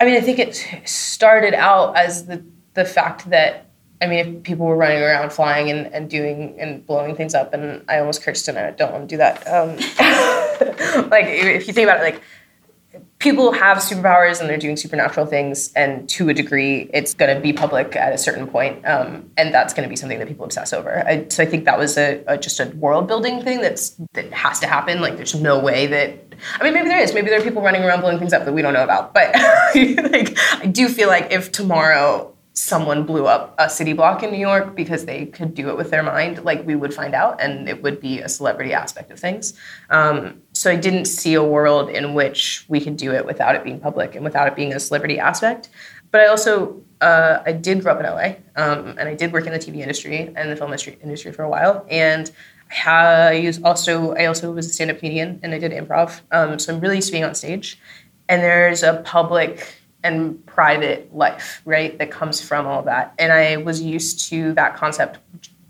[0.00, 3.70] I mean, I think it started out as the the fact that
[4.02, 7.54] I mean, if people were running around flying and, and doing and blowing things up,
[7.54, 9.46] and I almost cursed and I don't want to do that.
[9.46, 9.76] Um,
[11.10, 12.22] like if you think about it, like
[13.24, 17.40] people have superpowers and they're doing supernatural things, and to a degree, it's going to
[17.40, 20.44] be public at a certain point, um, and that's going to be something that people
[20.44, 21.02] obsess over.
[21.08, 24.30] I, so I think that was a, a just a world building thing that's that
[24.32, 25.00] has to happen.
[25.00, 27.14] Like there's no way that I mean, maybe there is.
[27.14, 29.14] Maybe there are people running around blowing things up that we don't know about.
[29.14, 29.34] But
[29.74, 34.38] like, I do feel like if tomorrow someone blew up a city block in New
[34.38, 37.68] York because they could do it with their mind, like we would find out, and
[37.68, 39.54] it would be a celebrity aspect of things.
[39.90, 43.62] Um, so I didn't see a world in which we could do it without it
[43.62, 45.68] being public and without it being a celebrity aspect.
[46.10, 49.44] But I also uh, I did grow up in LA, um, and I did work
[49.44, 52.32] in the TV industry and the film industry, for a while, and.
[52.86, 56.74] I use also I also was a stand-up comedian and I did improv, um, so
[56.74, 57.78] I'm really used to being on stage.
[58.28, 63.14] And there's a public and private life, right, that comes from all that.
[63.18, 65.18] And I was used to that concept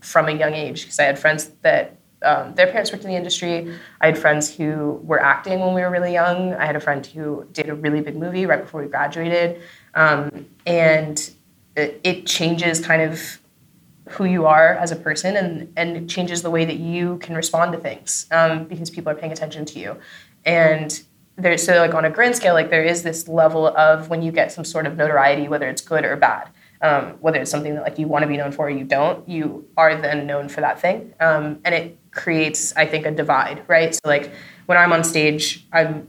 [0.01, 3.17] from a young age because I had friends that um, their parents worked in the
[3.17, 3.75] industry.
[4.01, 6.55] I had friends who were acting when we were really young.
[6.55, 9.61] I had a friend who did a really big movie right before we graduated.
[9.95, 11.31] Um, and
[11.77, 13.39] it, it changes kind of
[14.09, 17.35] who you are as a person and and it changes the way that you can
[17.35, 19.97] respond to things um, because people are paying attention to you
[20.45, 21.03] and
[21.37, 24.31] there's so like on a grand scale like there is this level of when you
[24.31, 26.49] get some sort of notoriety whether it's good or bad
[26.85, 29.27] um, whether it's something that like you want to be known for or you don't
[29.27, 31.15] you are then known for that thing.
[31.19, 33.93] Um, and it creates i think a divide right?
[33.95, 34.31] So like
[34.67, 36.07] when i'm on stage i'm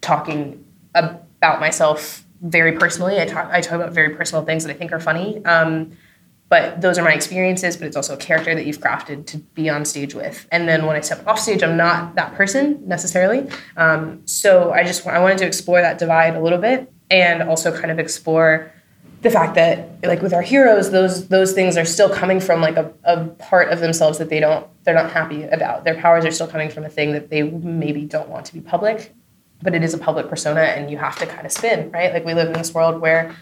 [0.00, 3.20] talking about myself very personally.
[3.20, 5.44] I talk i talk about very personal things that i think are funny.
[5.44, 5.92] Um,
[6.48, 9.68] but those are my experiences but it's also a character that you've crafted to be
[9.70, 10.48] on stage with.
[10.50, 13.48] And then when i step off stage i'm not that person necessarily.
[13.76, 17.70] Um, so i just i wanted to explore that divide a little bit and also
[17.70, 18.72] kind of explore
[19.26, 22.76] the fact that like with our heroes those those things are still coming from like
[22.76, 26.30] a, a part of themselves that they don't they're not happy about their powers are
[26.30, 29.14] still coming from a thing that they maybe don't want to be public
[29.62, 32.24] but it is a public persona and you have to kind of spin right like
[32.24, 33.34] we live in this world where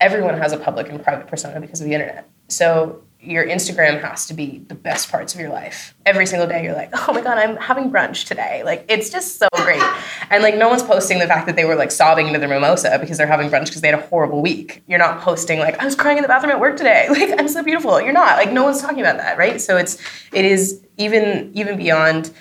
[0.00, 2.28] everyone has a public and private persona because of the internet.
[2.48, 5.94] So your Instagram has to be the best parts of your life.
[6.04, 9.38] Every single day you're like, "Oh my god, I'm having brunch today." Like it's just
[9.38, 9.82] so great.
[10.28, 12.98] And like no one's posting the fact that they were like sobbing into their mimosa
[13.00, 14.82] because they're having brunch because they had a horrible week.
[14.88, 17.48] You're not posting like, "I was crying in the bathroom at work today." Like I'm
[17.48, 18.00] so beautiful.
[18.00, 18.36] You're not.
[18.36, 19.60] Like no one's talking about that, right?
[19.60, 19.98] So it's
[20.32, 22.32] it is even even beyond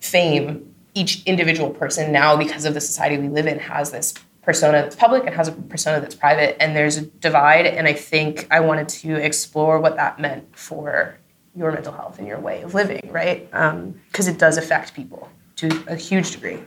[0.00, 4.14] fame each individual person now because of the society we live in has this
[4.48, 7.92] persona that's public and has a persona that's private and there's a divide and i
[7.92, 11.16] think i wanted to explore what that meant for
[11.54, 15.28] your mental health and your way of living right because um, it does affect people
[15.56, 16.60] to a huge degree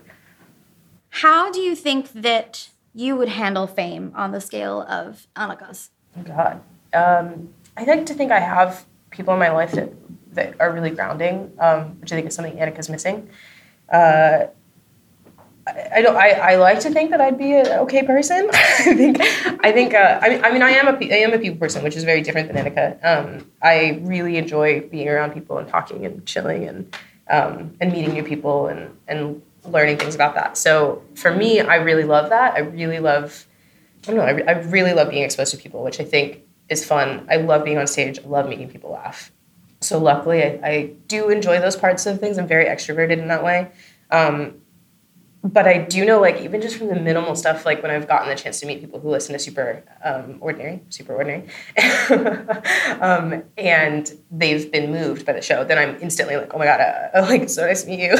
[1.14, 5.90] how do you think that you would handle fame on the scale of Annika's?
[6.16, 6.60] Oh God,
[6.94, 9.92] um, I like to think I have people in my life that
[10.32, 13.28] that are really grounding, um, which I think is something Annika's missing.
[13.92, 14.46] Uh,
[15.94, 16.16] I don't.
[16.16, 18.48] I, I like to think that I'd be an okay person.
[18.52, 19.20] I think.
[19.20, 19.94] I think.
[19.94, 20.44] Uh, I mean.
[20.44, 20.62] I mean.
[20.62, 20.92] I am a.
[20.92, 23.04] I am a people person, which is very different than Annika.
[23.04, 26.96] Um, I really enjoy being around people and talking and chilling and
[27.30, 30.56] um, and meeting new people and and learning things about that.
[30.56, 32.54] So for me, I really love that.
[32.54, 33.46] I really love.
[34.04, 34.22] I don't know.
[34.22, 37.26] I, I really love being exposed to people, which I think is fun.
[37.30, 38.18] I love being on stage.
[38.18, 39.30] I love making people laugh.
[39.80, 42.38] So luckily, I, I do enjoy those parts of things.
[42.38, 43.70] I'm very extroverted in that way.
[44.10, 44.61] Um,
[45.44, 48.28] but I do know, like, even just from the minimal stuff, like when I've gotten
[48.28, 51.48] the chance to meet people who listen to Super um, Ordinary, Super Ordinary,
[53.00, 56.80] um, and they've been moved by the show, then I'm instantly like, oh my God,
[56.80, 58.12] uh, like, so nice to meet you.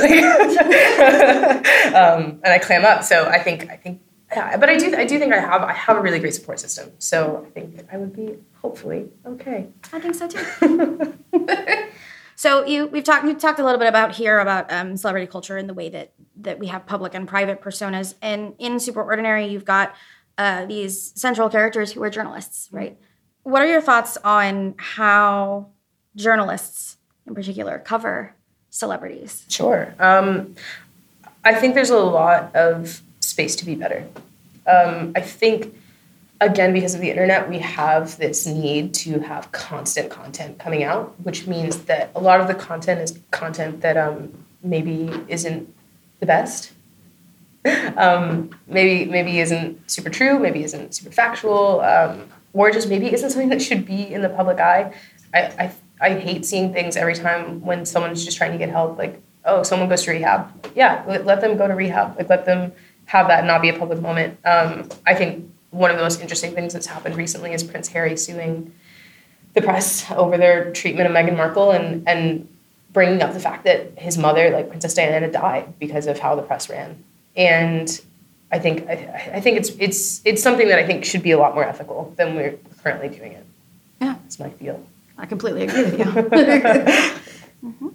[1.94, 3.04] um, and I clam up.
[3.04, 4.00] So I think, I think,
[4.32, 6.58] yeah, but I do, I do think I have, I have a really great support
[6.58, 6.90] system.
[6.98, 9.68] So I think I would be hopefully okay.
[9.92, 11.78] I think so too.
[12.42, 15.57] So you we've talked we talked a little bit about here about um, celebrity culture
[15.59, 18.16] and the way that that we have public and private personas.
[18.20, 19.94] And in Super Ordinary, you've got
[20.37, 22.98] uh, these central characters who are journalists, right?
[23.44, 25.68] What are your thoughts on how
[26.16, 26.96] journalists,
[27.28, 28.35] in particular, cover
[28.70, 29.44] celebrities?
[29.48, 29.94] Sure.
[30.00, 30.57] Um,
[31.44, 34.05] I think there's a lot of space to be better.
[34.66, 35.76] Um, I think
[36.44, 41.14] again, because of the internet, we have this need to have constant content coming out,
[41.22, 45.72] which means that a lot of the content is content that um, maybe isn't
[46.20, 46.72] the best.
[47.96, 53.31] um, maybe maybe isn't super true, maybe isn't super factual, um, or just maybe isn't
[53.31, 54.92] something that should be in the public eye.
[55.33, 58.98] I, I I hate seeing things every time when someone's just trying to get help.
[58.98, 60.50] Like, oh, someone goes to rehab.
[60.74, 62.18] Yeah, let, let them go to rehab.
[62.18, 62.72] Like, let them
[63.05, 64.38] have that not be a public moment.
[64.44, 68.16] Um, I think one of the most interesting things that's happened recently is Prince Harry
[68.16, 68.72] suing
[69.54, 72.48] the press over their treatment of Meghan Markle and and
[72.92, 76.42] bringing up the fact that his mother, like Princess Diana, died because of how the
[76.42, 77.02] press ran.
[77.35, 78.00] And
[78.50, 81.38] I think I, I think it's it's it's something that I think should be a
[81.38, 83.46] lot more ethical than we're currently doing it.
[84.00, 84.85] Yeah, it's my feel.
[85.16, 86.04] I completely agree with you.
[87.64, 87.88] mm-hmm.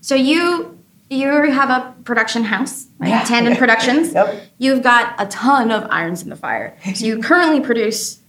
[0.00, 0.73] So you
[1.10, 3.08] you have a production house, right?
[3.08, 3.24] Yeah.
[3.24, 4.12] Tandon Productions.
[4.12, 4.42] yep.
[4.58, 6.76] You've got a ton of irons in the fire.
[6.94, 8.20] So you currently produce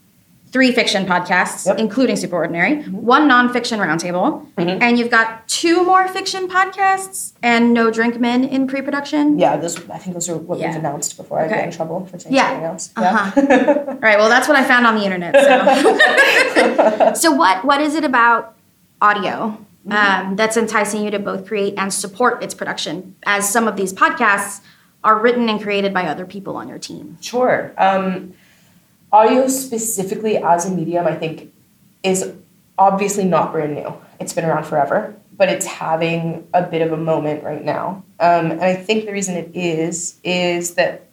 [0.56, 1.78] three fiction podcasts, yep.
[1.80, 2.94] including Super Ordinary, mm-hmm.
[2.94, 4.82] one nonfiction roundtable, mm-hmm.
[4.82, 9.38] and you've got two more fiction podcasts and No Drink Men in pre-production.
[9.38, 10.68] Yeah, those I think those are what yeah.
[10.68, 11.54] we've announced before okay.
[11.54, 12.50] I get in trouble for saying yeah.
[12.50, 12.94] something else.
[12.96, 13.86] Uh-huh.
[13.90, 14.18] All right.
[14.18, 15.36] Well, that's what I found on the internet.
[15.36, 18.56] So, so what what is it about
[19.02, 19.58] audio
[19.92, 23.94] um, that's enticing you to both create and support its production, as some of these
[23.94, 24.62] podcasts
[25.04, 27.18] are written and created by other people on your team.
[27.22, 27.74] Sure.
[27.78, 28.34] Um,
[29.12, 31.54] audio specifically as a medium, I think,
[32.04, 32.34] is
[32.78, 33.94] obviously not brand new.
[34.20, 38.04] It's been around forever, but it's having a bit of a moment right now.
[38.20, 41.08] Um, and I think the reason it is is that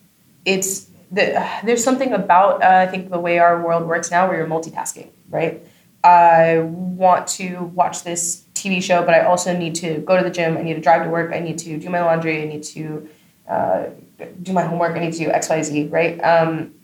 [0.44, 4.26] it's that uh, there's something about uh, I think the way our world works now
[4.26, 5.62] where you're multitasking, right?
[6.02, 10.30] I want to watch this TV show, but I also need to go to the
[10.30, 10.56] gym.
[10.56, 11.32] I need to drive to work.
[11.32, 12.42] I need to do my laundry.
[12.42, 13.08] I need to
[13.48, 13.84] uh,
[14.42, 14.96] do my homework.
[14.96, 16.18] I need to do X, Y, Z, right?
[16.20, 16.74] Um,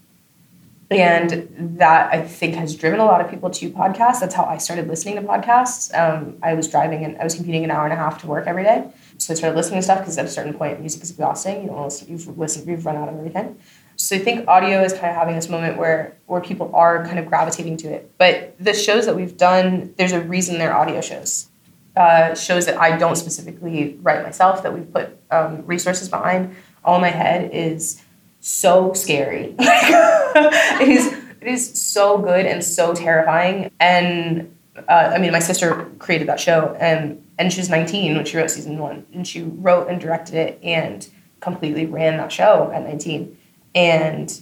[0.90, 4.20] and that I think has driven a lot of people to podcasts.
[4.20, 5.94] That's how I started listening to podcasts.
[5.96, 8.46] Um, I was driving and I was commuting an hour and a half to work
[8.46, 8.90] every day.
[9.18, 11.62] So I started listening to stuff because at a certain point, music is exhausting.
[11.62, 13.58] You don't listen, you've listened, you've run out of everything.
[13.96, 17.18] So I think audio is kind of having this moment where where people are kind
[17.18, 18.12] of gravitating to it.
[18.16, 21.48] But the shows that we've done, there's a reason they're audio shows.
[21.98, 26.54] Uh, shows that I don't specifically write myself, that we've put um, resources behind.
[26.84, 28.00] All my head is
[28.38, 29.56] so scary.
[29.58, 33.72] it is it is so good and so terrifying.
[33.80, 34.54] And
[34.88, 38.36] uh, I mean, my sister created that show, and and she was 19 when she
[38.36, 41.08] wrote season one, and she wrote and directed it and
[41.40, 43.36] completely ran that show at 19.
[43.74, 44.40] And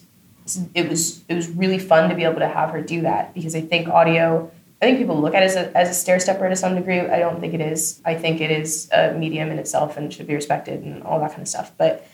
[0.75, 3.55] it was it was really fun to be able to have her do that because
[3.55, 4.51] I think audio.
[4.81, 7.01] I think people look at it as a, as a stair stepper to some degree.
[7.01, 8.03] I don't think it is.
[8.05, 11.31] I think it is a medium in itself and should be respected and all that
[11.31, 11.73] kind of stuff.
[11.79, 12.07] But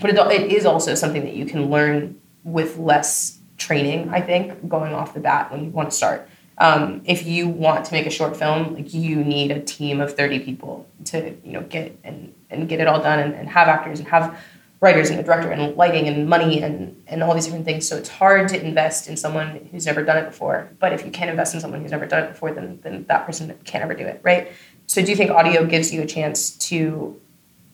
[0.00, 4.08] but it, it is also something that you can learn with less training.
[4.08, 6.26] I think going off the bat when you want to start.
[6.56, 10.14] Um, if you want to make a short film, like you need a team of
[10.14, 13.68] thirty people to you know get and and get it all done and, and have
[13.68, 14.38] actors and have
[14.80, 17.86] writers and a director and lighting and money and, and all these different things.
[17.86, 20.70] So it's hard to invest in someone who's never done it before.
[20.78, 23.26] But if you can't invest in someone who's never done it before, then, then that
[23.26, 24.52] person can't ever do it, right?
[24.86, 27.20] So do you think audio gives you a chance to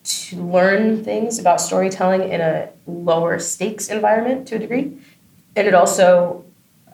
[0.05, 4.97] to learn things about storytelling in a lower stakes environment to a degree?
[5.57, 6.45] And it also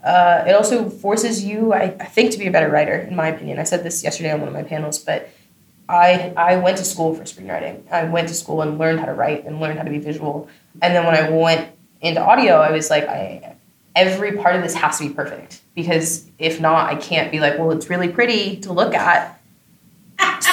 [0.03, 3.29] uh, it also forces you, I, I think, to be a better writer, in my
[3.29, 3.59] opinion.
[3.59, 5.29] I said this yesterday on one of my panels, but
[5.88, 7.90] I I went to school for screenwriting.
[7.90, 10.49] I went to school and learned how to write and learned how to be visual.
[10.81, 13.57] And then when I went into audio, I was like, I
[13.95, 17.59] every part of this has to be perfect because if not, I can't be like,
[17.59, 19.38] well, it's really pretty to look at.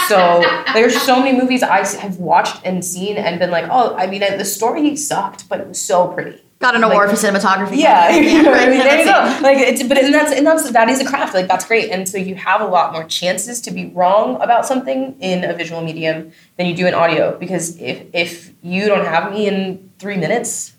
[0.08, 4.08] So there's so many movies I have watched and seen and been like, oh, I
[4.08, 6.42] mean, the story sucked, but it was so pretty.
[6.60, 7.78] Got an award like, for cinematography.
[7.78, 8.80] Yeah, you know I mean?
[8.80, 9.40] there you go.
[9.42, 11.34] Like, it's, but and that's and that's that is a craft.
[11.34, 14.66] Like that's great, and so you have a lot more chances to be wrong about
[14.66, 17.38] something in a visual medium than you do in audio.
[17.38, 20.74] Because if if you don't have me in three minutes,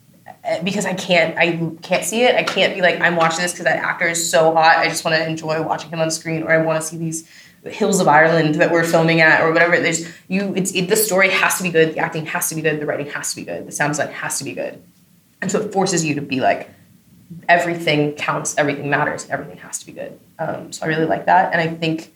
[0.45, 2.35] eh, because I can't I can't see it.
[2.35, 4.77] I can't be like I'm watching this because that actor is so hot.
[4.77, 7.27] I just want to enjoy watching him on screen, or I want to see these
[7.65, 9.81] hills of Ireland that we're filming at, or whatever.
[9.81, 10.55] There's you.
[10.55, 11.95] It's it, the story has to be good.
[11.95, 12.81] The acting has to be good.
[12.81, 13.67] The writing has to be good.
[13.67, 14.83] The sound design has to be good.
[15.43, 16.71] And so it forces you to be like,
[17.49, 20.19] everything counts, everything matters, everything has to be good.
[20.39, 21.53] Um, so I really like that.
[21.53, 22.13] And I think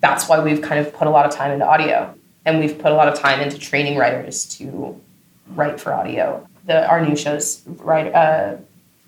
[0.00, 2.14] that's why we've kind of put a lot of time into audio.
[2.44, 4.98] And we've put a lot of time into training writers to
[5.54, 6.46] write for audio.
[6.64, 8.56] The, our new shows, right, uh,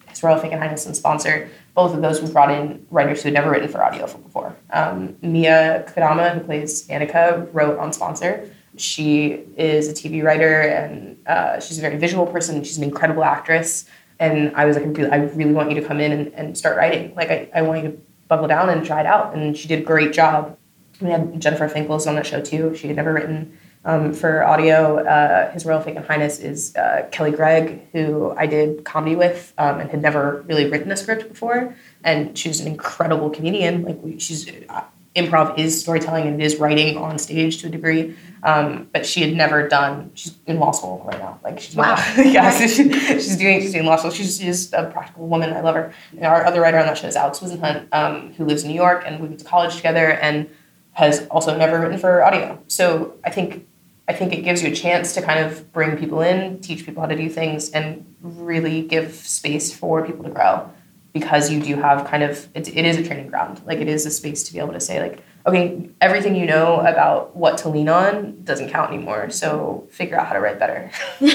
[0.08, 3.28] His Royal Fake and Highness and Sponsor, both of those we brought in writers who
[3.28, 4.56] had never written for audio before.
[4.70, 8.50] Um, Mia Kadama, who plays Annika, wrote on Sponsor.
[8.76, 12.62] She is a TV writer and uh, she's a very visual person.
[12.62, 13.86] She's an incredible actress.
[14.18, 17.14] And I was like, I really want you to come in and, and start writing.
[17.14, 19.34] Like, I, I want you to buckle down and try it out.
[19.34, 20.56] And she did a great job.
[21.00, 22.74] We had Jennifer Finkles on that show too.
[22.76, 24.98] She had never written um, for audio.
[24.98, 29.54] Uh, His Royal Fake and Highness is uh, Kelly Gregg, who I did comedy with
[29.58, 31.74] um, and had never really written a script before.
[32.04, 33.82] And she's an incredible comedian.
[33.82, 34.84] Like, we, she's uh,
[35.16, 38.16] improv is storytelling and it is writing on stage to a degree.
[38.42, 40.12] Um, but she had never done.
[40.14, 41.38] She's in law school right now.
[41.42, 41.96] Like she's wow.
[42.16, 44.10] yeah, so she, she's doing she's doing law school.
[44.10, 45.52] She's just a practical woman.
[45.52, 45.92] I love her.
[46.12, 48.76] And our other writer on that show is Alex Wisenhunt, um, who lives in New
[48.76, 50.48] York, and we went to college together, and
[50.92, 52.58] has also never written for audio.
[52.68, 53.66] So I think
[54.08, 57.02] I think it gives you a chance to kind of bring people in, teach people
[57.02, 60.70] how to do things, and really give space for people to grow
[61.12, 64.06] because you do have kind of it, it is a training ground like it is
[64.06, 67.68] a space to be able to say like okay everything you know about what to
[67.68, 70.90] lean on doesn't count anymore so figure out how to write better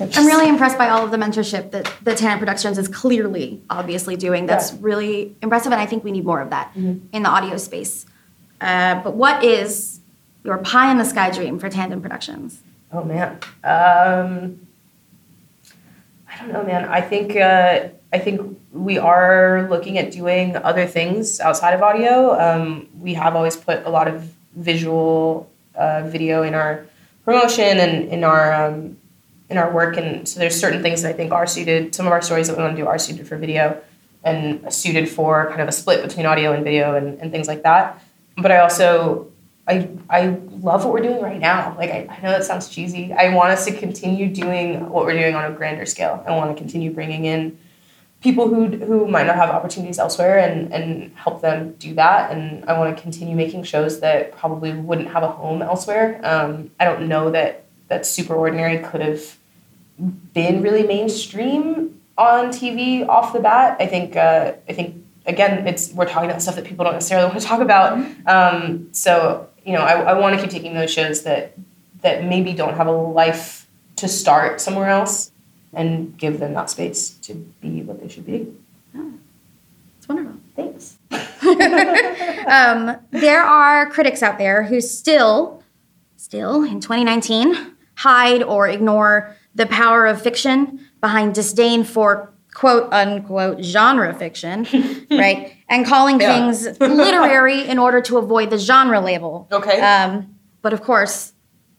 [0.00, 4.16] I'm really impressed by all of the mentorship that the Tandem Productions is clearly, obviously
[4.16, 4.46] doing.
[4.46, 4.78] That's yeah.
[4.80, 7.06] really impressive, and I think we need more of that mm-hmm.
[7.12, 8.04] in the audio space.
[8.60, 10.00] Uh, but what is
[10.42, 12.60] your pie in the sky dream for Tandem Productions?
[12.92, 14.66] Oh man, um,
[16.28, 16.86] I don't know, man.
[16.86, 22.38] I think uh, I think we are looking at doing other things outside of audio.
[22.38, 26.86] Um, we have always put a lot of visual uh, video in our
[27.24, 28.96] promotion and in our um,
[29.50, 31.92] in our work, and so there's certain things that I think are suited.
[31.92, 33.82] Some of our stories that we want to do are suited for video,
[34.22, 37.64] and suited for kind of a split between audio and video and, and things like
[37.64, 38.00] that.
[38.36, 39.26] But I also
[39.66, 41.74] I I love what we're doing right now.
[41.76, 43.12] Like I, I know that sounds cheesy.
[43.12, 46.22] I want us to continue doing what we're doing on a grander scale.
[46.28, 47.58] I want to continue bringing in
[48.24, 52.32] people who who might not have opportunities elsewhere and and help them do that.
[52.32, 56.20] And I want to continue making shows that probably wouldn't have a home elsewhere.
[56.24, 59.36] Um, I don't know that that Super Ordinary could have
[60.32, 63.76] been really mainstream on TV off the bat.
[63.78, 67.28] I think uh, I think again it's we're talking about stuff that people don't necessarily
[67.30, 67.92] want to talk about.
[68.26, 71.52] Um, so you know I, I want to keep taking those shows that
[72.00, 75.30] that maybe don't have a life to start somewhere else
[75.76, 78.52] and give them that space to be what they should be.
[79.98, 80.34] It's wonderful.
[80.56, 80.98] Thanks.
[82.46, 85.62] Um, there are critics out there who still,
[86.16, 87.56] still in 2019,
[87.96, 94.66] hide or ignore the power of fiction behind disdain for quote unquote genre fiction,
[95.10, 95.54] right?
[95.70, 96.34] And calling Yeah.
[96.52, 99.48] things literary in order to avoid the genre label.
[99.50, 99.80] Okay.
[99.80, 101.32] Um, but of course,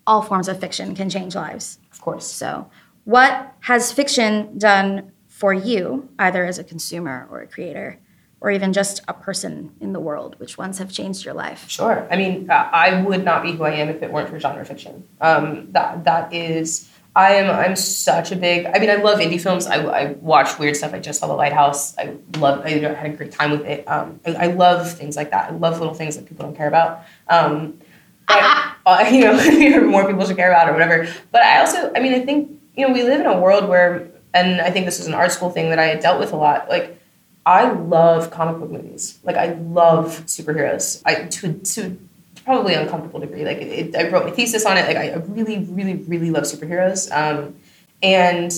[0.08, 1.78] all forms of fiction can change lives.
[1.92, 2.26] Of course.
[2.26, 2.68] So,
[3.06, 8.00] what has fiction done for you, either as a consumer or a creator,
[8.42, 10.36] or even just a person in the world?
[10.40, 11.70] Which ones have changed your life?
[11.70, 12.08] Sure.
[12.12, 14.66] I mean, uh, I would not be who I am if it weren't for genre
[14.66, 15.08] fiction.
[15.22, 16.90] Um, that that is.
[17.16, 17.50] I am.
[17.50, 18.66] I'm such a big.
[18.66, 19.68] I mean, I love indie films.
[19.68, 20.94] I, I watch weird stuff.
[20.94, 21.98] I just saw The Lighthouse.
[21.98, 22.66] I love.
[22.66, 23.88] I had a great time with it.
[23.88, 25.52] Um, I, I love things like that.
[25.52, 27.06] I love little things that people don't care about.
[27.30, 27.80] Um,
[28.28, 31.08] but, uh, you know, more people should care about or whatever.
[31.32, 31.94] But I also.
[31.96, 34.86] I mean, I think you know we live in a world where, and I think
[34.86, 36.70] this is an art school thing that I had dealt with a lot.
[36.70, 37.00] Like
[37.46, 39.20] I love comic book movies.
[39.24, 41.02] Like I love superheroes.
[41.06, 41.98] I to to
[42.44, 43.44] probably uncomfortable degree.
[43.44, 44.88] Like it, I wrote my thesis on it.
[44.88, 47.12] Like I really, really, really love superheroes.
[47.12, 47.56] Um,
[48.02, 48.52] and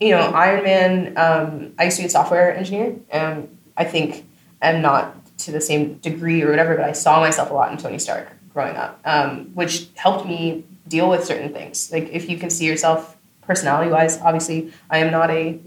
[0.00, 1.18] you know, Iron Man.
[1.18, 2.96] Um, I used to be a software engineer.
[3.12, 4.26] Um, I think
[4.62, 7.78] I'm not to the same degree or whatever, but I saw myself a lot in
[7.78, 11.92] Tony Stark growing up, um, which helped me deal with certain things.
[11.92, 13.16] Like if you can see yourself
[13.48, 15.58] personality wise, obviously, I am not a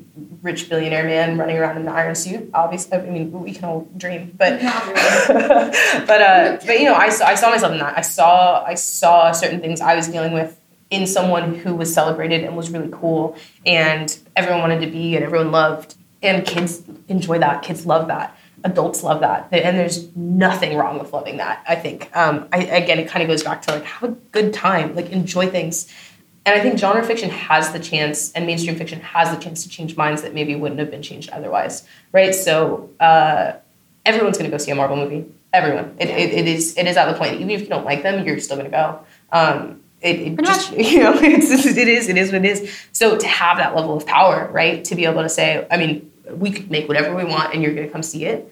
[0.43, 2.49] rich billionaire man running around in an iron suit.
[2.53, 4.61] Obviously, I mean, we can all dream, but
[6.07, 7.97] but uh, but you know, I saw I saw myself in that.
[7.97, 10.57] I saw I saw certain things I was dealing with
[10.91, 15.25] in someone who was celebrated and was really cool, and everyone wanted to be and
[15.25, 17.63] everyone loved, and kids enjoy that.
[17.63, 18.38] Kids love that.
[18.63, 21.63] Adults love that, and there's nothing wrong with loving that.
[21.67, 22.15] I think.
[22.15, 25.09] Um, I, again, it kind of goes back to like have a good time, like
[25.09, 25.91] enjoy things.
[26.45, 29.69] And I think genre fiction has the chance, and mainstream fiction has the chance to
[29.69, 32.33] change minds that maybe wouldn't have been changed otherwise, right?
[32.33, 33.53] So uh,
[34.05, 35.25] everyone's going to go see a Marvel movie.
[35.53, 35.95] Everyone.
[35.99, 37.35] It, it, it is it is at the point.
[37.35, 38.99] Even if you don't like them, you're still going to go.
[39.31, 42.73] Um, it, it just you know it's, it is it is what it is.
[42.91, 44.83] So to have that level of power, right?
[44.85, 47.73] To be able to say, I mean, we could make whatever we want, and you're
[47.73, 48.51] going to come see it.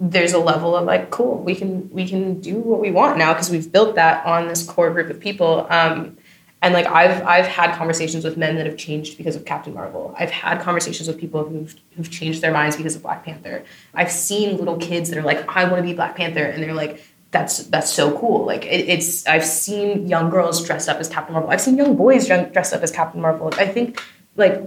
[0.00, 3.32] There's a level of like, cool, we can we can do what we want now
[3.32, 5.66] because we've built that on this core group of people.
[5.70, 6.18] Um,
[6.62, 10.14] and like I've I've had conversations with men that have changed because of Captain Marvel.
[10.16, 13.64] I've had conversations with people who've who've changed their minds because of Black Panther.
[13.92, 16.72] I've seen little kids that are like, I want to be Black Panther, and they're
[16.72, 17.02] like,
[17.32, 18.46] that's that's so cool.
[18.46, 21.50] Like it, it's I've seen young girls dressed up as Captain Marvel.
[21.50, 23.50] I've seen young boys dressed up as Captain Marvel.
[23.54, 24.00] I think
[24.36, 24.62] like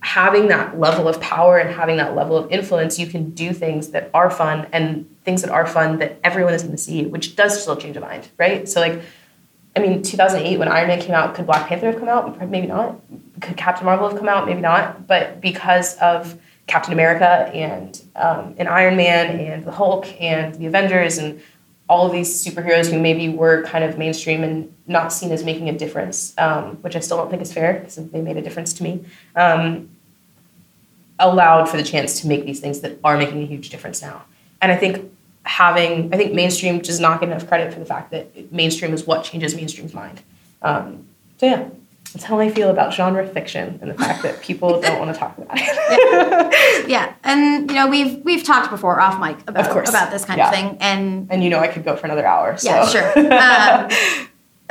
[0.00, 3.88] having that level of power and having that level of influence, you can do things
[3.88, 7.36] that are fun and things that are fun that everyone is going to see, which
[7.36, 8.68] does still change a mind, right?
[8.68, 9.00] So like
[9.78, 12.48] I mean, 2008 when Iron Man came out, could Black Panther have come out?
[12.50, 13.00] Maybe not.
[13.40, 14.46] Could Captain Marvel have come out?
[14.46, 15.06] Maybe not.
[15.06, 20.66] But because of Captain America and um, and Iron Man and the Hulk and the
[20.66, 21.40] Avengers and
[21.88, 25.68] all of these superheroes who maybe were kind of mainstream and not seen as making
[25.68, 28.74] a difference, um, which I still don't think is fair because they made a difference
[28.74, 29.04] to me,
[29.36, 29.88] um,
[31.18, 34.24] allowed for the chance to make these things that are making a huge difference now.
[34.60, 35.10] And I think
[35.48, 39.06] having, I think mainstream does not get enough credit for the fact that mainstream is
[39.06, 40.20] what changes mainstream's mind.
[40.60, 41.68] Um, so yeah,
[42.12, 45.18] that's how I feel about genre fiction and the fact that people don't want to
[45.18, 46.88] talk about it.
[46.88, 49.88] Yeah, and you know we've we've talked before off mic about Of course.
[49.90, 50.48] about this kind Yeah.
[50.48, 52.56] of thing, and and you know I could go for another hour.
[52.56, 52.68] So.
[52.70, 53.12] yeah, sure.
[53.32, 53.88] Um,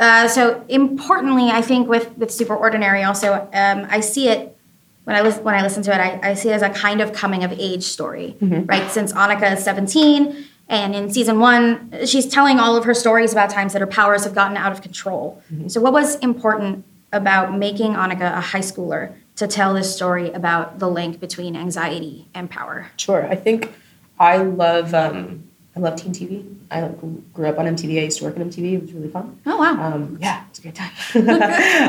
[0.00, 4.56] uh, so importantly, I think with with Super Ordinary, also um, I see it
[5.04, 7.00] when I listen when I listen to it, I, I see it as a kind
[7.00, 8.90] of coming of age story, right?
[8.90, 10.44] Since Annika is seventeen.
[10.68, 14.24] And in season one, she's telling all of her stories about times that her powers
[14.24, 15.42] have gotten out of control.
[15.68, 20.78] So, what was important about making Annika a high schooler to tell this story about
[20.78, 22.90] the link between anxiety and power?
[22.98, 23.26] Sure.
[23.26, 23.72] I think
[24.20, 25.44] I love um,
[25.74, 26.44] I love teen TV.
[26.70, 26.88] I
[27.32, 28.00] grew up on MTV.
[28.00, 28.74] I used to work at MTV.
[28.74, 29.40] It was really fun.
[29.46, 29.80] Oh wow!
[29.80, 30.90] Um, yeah, it's a great time.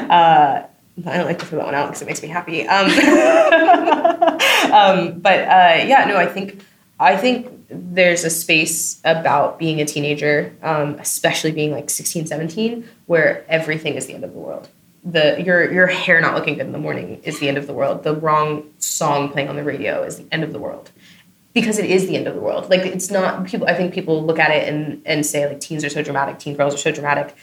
[0.09, 0.63] uh,
[1.05, 2.67] I don't like to throw that one out because it makes me happy.
[2.67, 2.85] Um,
[4.71, 6.61] um, but uh, yeah, no, I think
[6.99, 12.87] I think there's a space about being a teenager, um, especially being like 16, 17,
[13.05, 14.69] where everything is the end of the world.
[15.03, 17.73] the your your hair not looking good in the morning is the end of the
[17.73, 18.03] world.
[18.03, 20.91] The wrong song playing on the radio is the end of the world.
[21.53, 22.69] Because it is the end of the world.
[22.69, 25.83] Like it's not people I think people look at it and and say like teens
[25.85, 27.35] are so dramatic, teen girls are so dramatic.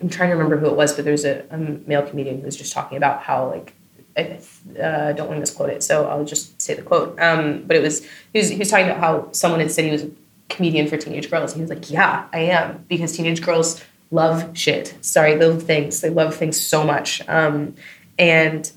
[0.00, 2.56] I'm trying to remember who it was, but there's a, a male comedian who was
[2.56, 3.74] just talking about how like
[4.20, 7.18] I uh, don't want to misquote it, so I'll just say the quote.
[7.20, 9.90] Um, but it was he, was he was talking about how someone had said he
[9.90, 10.10] was a
[10.48, 11.54] comedian for teenage girls.
[11.54, 14.94] He was like, "Yeah, I am," because teenage girls love shit.
[15.00, 16.00] Sorry, they love things.
[16.00, 17.74] They love things so much, um,
[18.18, 18.70] and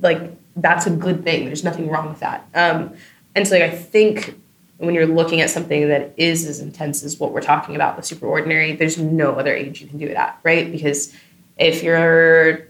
[0.00, 1.46] like that's a good thing.
[1.46, 2.46] There's nothing wrong with that.
[2.54, 2.94] Um,
[3.34, 4.38] and so, like, I think
[4.78, 8.02] when you're looking at something that is as intense as what we're talking about, the
[8.02, 10.70] super ordinary, there's no other age you can do it at, right?
[10.70, 11.14] Because
[11.56, 12.67] if you're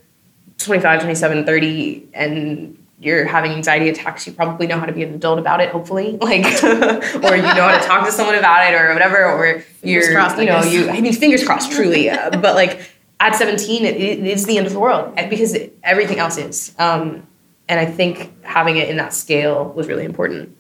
[0.58, 5.14] 25, 27, 30, and you're having anxiety attacks, you probably know how to be an
[5.14, 6.18] adult about it, hopefully.
[6.20, 10.12] Like, or you know how to talk to someone about it or whatever, or you're,
[10.12, 12.10] crossed, you know, you, I mean, fingers crossed, truly.
[12.10, 12.90] Uh, but like
[13.20, 16.36] at 17, it, it is the end of the world uh, because it, everything else
[16.36, 16.74] is.
[16.78, 17.26] Um,
[17.68, 20.56] and I think having it in that scale was really important,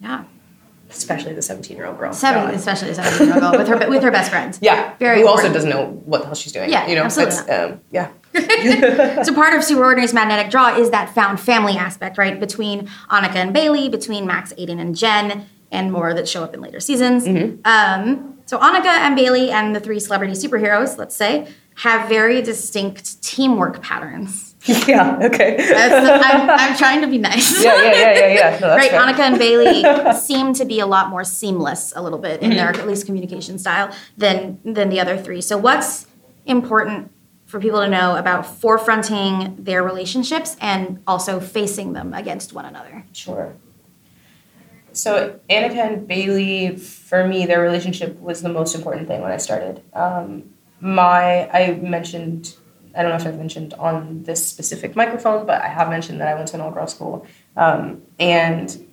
[0.00, 0.24] Yeah.
[0.90, 2.12] Especially the 17 year old girl.
[2.12, 2.54] Seven, God.
[2.54, 4.58] especially the seventeen year old girl with her with her best friend.
[4.60, 4.96] Yeah.
[4.98, 6.70] Very Who also doesn't know what the hell she's doing.
[6.70, 8.10] Yeah, You know, absolutely It's, um, yeah.
[9.24, 12.38] so part of Super Ordinary's magnetic draw is that found family aspect, right?
[12.38, 16.60] Between Annika and Bailey, between Max, Aiden, and Jen, and more that show up in
[16.60, 17.26] later seasons.
[17.64, 23.22] Um, so Annika and Bailey and the three celebrity superheroes, let's say, have very distinct
[23.22, 24.47] teamwork patterns.
[24.88, 25.18] yeah.
[25.22, 25.56] Okay.
[25.56, 27.62] That's the- I'm, I'm trying to be nice.
[27.62, 28.58] yeah, yeah, yeah, yeah, yeah.
[28.58, 29.00] No, right, fair.
[29.00, 32.68] Annika and Bailey seem to be a lot more seamless, a little bit in their
[32.70, 35.40] at least communication style than than the other three.
[35.40, 36.06] So, what's
[36.44, 37.10] important
[37.46, 43.04] for people to know about forefronting their relationships and also facing them against one another?
[43.12, 43.54] Sure.
[44.92, 49.36] So Annika and Bailey, for me, their relationship was the most important thing when I
[49.36, 49.82] started.
[49.94, 50.50] Um,
[50.80, 52.56] my, I mentioned,
[52.98, 56.26] I don't know if I've mentioned on this specific microphone, but I have mentioned that
[56.26, 57.24] I went to an all-girls school,
[57.56, 58.86] um, and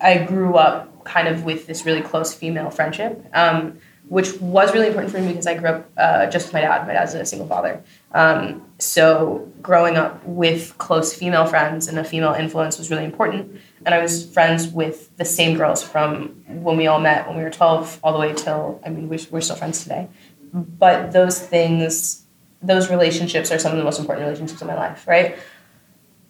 [0.00, 3.78] I grew up kind of with this really close female friendship, um,
[4.08, 6.86] which was really important for me because I grew up uh, just with my dad.
[6.86, 7.82] My dad's a single father.
[8.12, 13.60] Um, so growing up with close female friends and a female influence was really important.
[13.86, 17.42] And I was friends with the same girls from when we all met when we
[17.44, 20.08] were 12 all the way till, I mean, we're, we're still friends today.
[20.52, 22.23] But those things,
[22.66, 25.36] those relationships are some of the most important relationships in my life, right?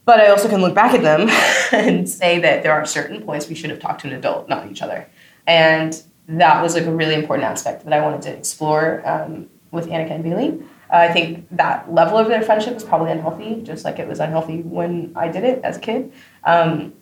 [0.04, 1.28] But I also can look back at them
[1.72, 4.70] and say that there are certain points we should have talked to an adult, not
[4.70, 5.08] each other.
[5.46, 9.88] And that was like a really important aspect that I wanted to explore um, with
[9.88, 10.62] Annika and Bailey.
[10.92, 14.20] Uh, I think that level of their friendship was probably unhealthy, just like it was
[14.20, 16.12] unhealthy when I did it as a kid.
[16.44, 16.94] Um,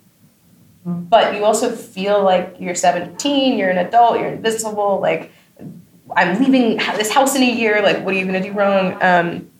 [0.85, 5.01] but you also feel like you're 17, you're an adult, you're invisible.
[5.01, 5.31] Like,
[6.17, 7.83] I'm leaving this house in a year.
[7.83, 9.03] Like, what are you going to do wrong?
[9.03, 9.51] Um,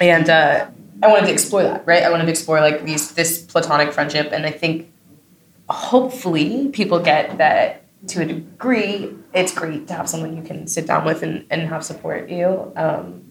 [0.00, 0.66] and uh,
[1.02, 2.02] I wanted to explore that, right?
[2.02, 4.92] I wanted to explore like these this platonic friendship, and I think
[5.68, 9.14] hopefully people get that to a degree.
[9.34, 12.72] It's great to have someone you can sit down with and, and have support you.
[12.76, 13.29] Um,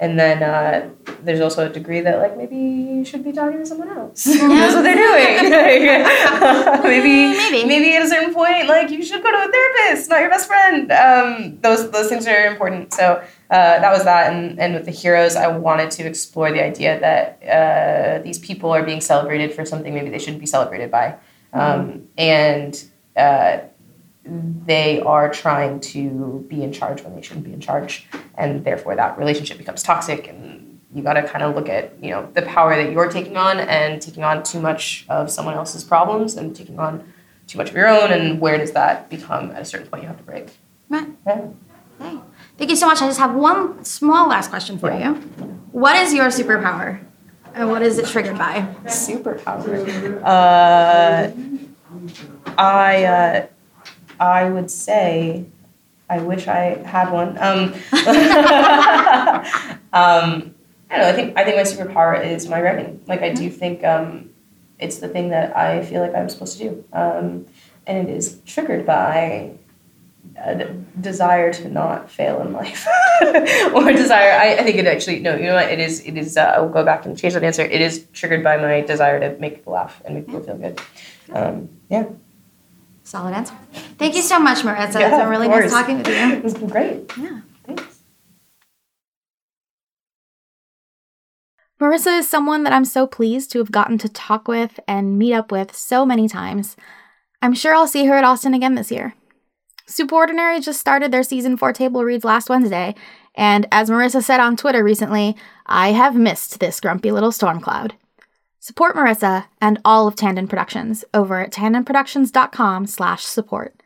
[0.00, 0.88] and then uh,
[1.22, 4.24] there's also a degree that like maybe you should be talking to someone else.
[4.24, 5.52] who knows what they're doing.
[6.82, 7.68] maybe, Maybe.
[7.68, 10.46] maybe at a certain point, like you should go to a therapist, not your best
[10.48, 10.90] friend.
[10.90, 12.94] Um, those those things are important.
[12.94, 14.32] So uh, that was that.
[14.32, 18.70] And and with the heroes, I wanted to explore the idea that uh, these people
[18.70, 21.16] are being celebrated for something maybe they shouldn't be celebrated by,
[21.52, 22.82] um, and.
[24.24, 28.06] They are trying to be in charge when they shouldn't be in charge
[28.36, 32.10] and therefore that relationship becomes toxic and you got to kind of look at you
[32.10, 35.82] know the power that you're taking on and taking on too much of someone else's
[35.84, 37.10] problems and taking on
[37.46, 40.08] too much of your own and where does that become at a certain point you
[40.08, 40.48] have to break
[40.88, 41.08] Right.
[41.26, 41.48] yeah.
[42.00, 42.18] Okay.
[42.58, 43.00] Thank you so much.
[43.00, 45.14] I just have one small last question for you.
[45.72, 47.00] What is your superpower?
[47.54, 48.66] And what is it triggered by?
[48.86, 51.30] superpower uh,
[52.58, 53.46] i uh,
[54.20, 55.44] i would say
[56.08, 57.74] i wish i had one um,
[59.92, 60.54] um,
[60.90, 61.08] I don't know.
[61.08, 63.00] I think I think my superpower is my writing.
[63.06, 64.30] Like I do think um,
[64.78, 67.46] it's the thing that I feel like I'm supposed to do, um,
[67.86, 69.52] and it is triggered by
[70.36, 70.64] a
[71.00, 72.88] desire to not fail in life,
[73.72, 74.32] or desire.
[74.32, 75.36] I, I think it actually no.
[75.36, 75.70] You know what?
[75.70, 76.00] It is.
[76.00, 76.36] It is.
[76.36, 77.62] Uh, I'll go back and change that answer.
[77.62, 80.80] It is triggered by my desire to make people laugh and make people feel good.
[81.32, 82.06] Um, yeah,
[83.10, 83.56] Solid answer.
[83.98, 85.00] Thank you so much, Marissa.
[85.00, 86.14] Yeah, it's been really nice talking with you.
[86.44, 87.12] it's been great.
[87.18, 87.40] Yeah.
[87.66, 88.02] Thanks.
[91.80, 95.34] Marissa is someone that I'm so pleased to have gotten to talk with and meet
[95.34, 96.76] up with so many times.
[97.42, 99.14] I'm sure I'll see her at Austin again this year.
[99.88, 102.94] Superordinary just started their season four table reads last Wednesday,
[103.34, 105.34] and as Marissa said on Twitter recently,
[105.66, 107.96] I have missed this grumpy little storm cloud.
[108.62, 113.82] Support Marissa and all of Tandon Productions over at tandonproductions.com slash support.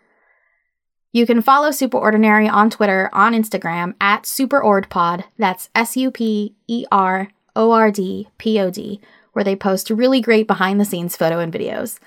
[1.13, 5.23] You can follow Superordinary on Twitter, on Instagram at SuperOrdPod.
[5.39, 9.01] That's S U P E R O R D P O D,
[9.33, 12.01] where they post really great behind the scenes photo and videos.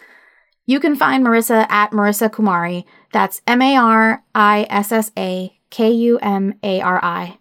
[0.65, 2.83] You can find Marissa at Marissa Kumari.
[3.13, 7.37] That's M A R I S S A K U M A R I.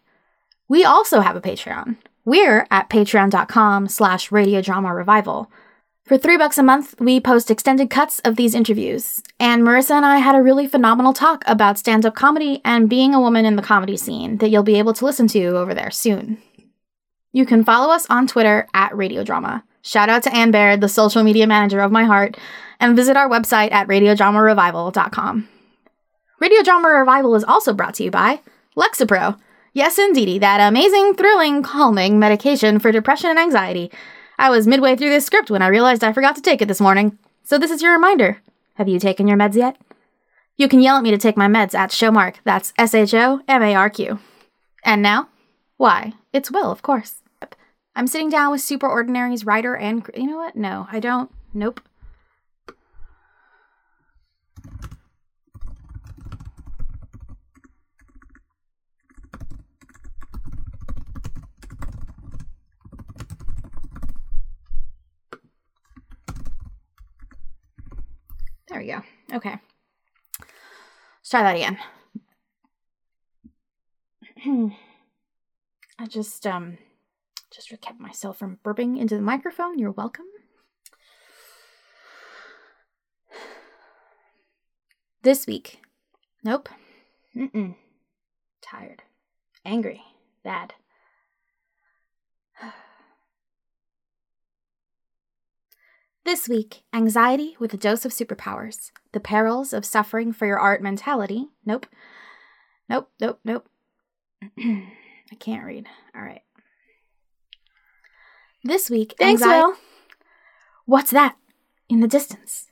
[0.69, 1.97] We also have a Patreon.
[2.27, 5.49] We're at patreon.com slash radiodrama revival.
[6.05, 9.23] For three bucks a month, we post extended cuts of these interviews.
[9.39, 13.15] And Marissa and I had a really phenomenal talk about stand up comedy and being
[13.15, 15.93] a woman in the comedy scene that you'll be able to listen to over there
[15.93, 16.43] soon.
[17.33, 19.63] You can follow us on Twitter at Radiodrama.
[19.83, 22.37] Shout out to Anne Baird, the social media manager of my heart,
[22.81, 25.49] and visit our website at radiodramarevival.com.
[26.43, 28.41] Radiodrama Revival is also brought to you by
[28.77, 29.39] Lexapro.
[29.77, 33.93] Yes, indeedy, that amazing, thrilling, calming medication for depression and anxiety.
[34.39, 36.81] I was midway through this script when I realized I forgot to take it this
[36.81, 37.19] morning.
[37.43, 38.41] So this is your reminder.
[38.77, 39.77] Have you taken your meds yet?
[40.57, 42.37] You can yell at me to take my meds at Shomarq.
[42.43, 44.19] That's S H O M A R Q.
[44.83, 45.29] And now?
[45.77, 46.15] Why?
[46.33, 47.17] It's Wil, of course.
[47.95, 50.09] I'm sitting down with Superordinary's writer and.
[50.17, 50.57] You know what?
[50.57, 51.31] No, I don't.
[51.53, 51.83] Nope.
[68.77, 69.37] There we go.
[69.37, 69.57] Okay.
[70.39, 71.79] Let's try that again.
[75.99, 76.77] I just um
[77.51, 79.79] just kept myself from burping into the microphone.
[79.79, 80.27] You're welcome.
[85.23, 85.81] This week.
[86.45, 86.69] Nope.
[87.35, 87.77] Mm-mm.
[88.61, 89.05] Tired.
[89.65, 90.03] Angry.
[90.45, 90.75] Bad.
[96.27, 98.91] This week, anxiety with a dose of superpowers.
[99.13, 101.47] The perils of suffering for your art mentality.
[101.65, 101.87] Nope.
[102.89, 103.69] Nope, nope, nope.
[104.59, 105.87] I can't read.
[106.17, 106.43] All right.
[108.65, 109.75] This week, Thanks, anxi- Wil.
[110.85, 111.37] What's that?
[111.89, 112.67] In the distance.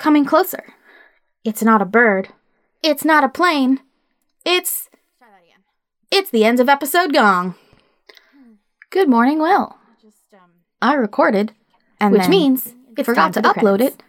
[0.00, 0.74] Coming closer.
[1.44, 2.30] It's not a bird.
[2.82, 3.82] It's not a plane.
[4.44, 4.88] It's.
[6.10, 7.54] It's the end of episode gong.
[8.90, 9.76] Good morning, Wil.
[10.82, 11.52] I recorded,
[12.00, 13.96] And which then means it's forgot to time for the upload credits.
[13.96, 14.02] it,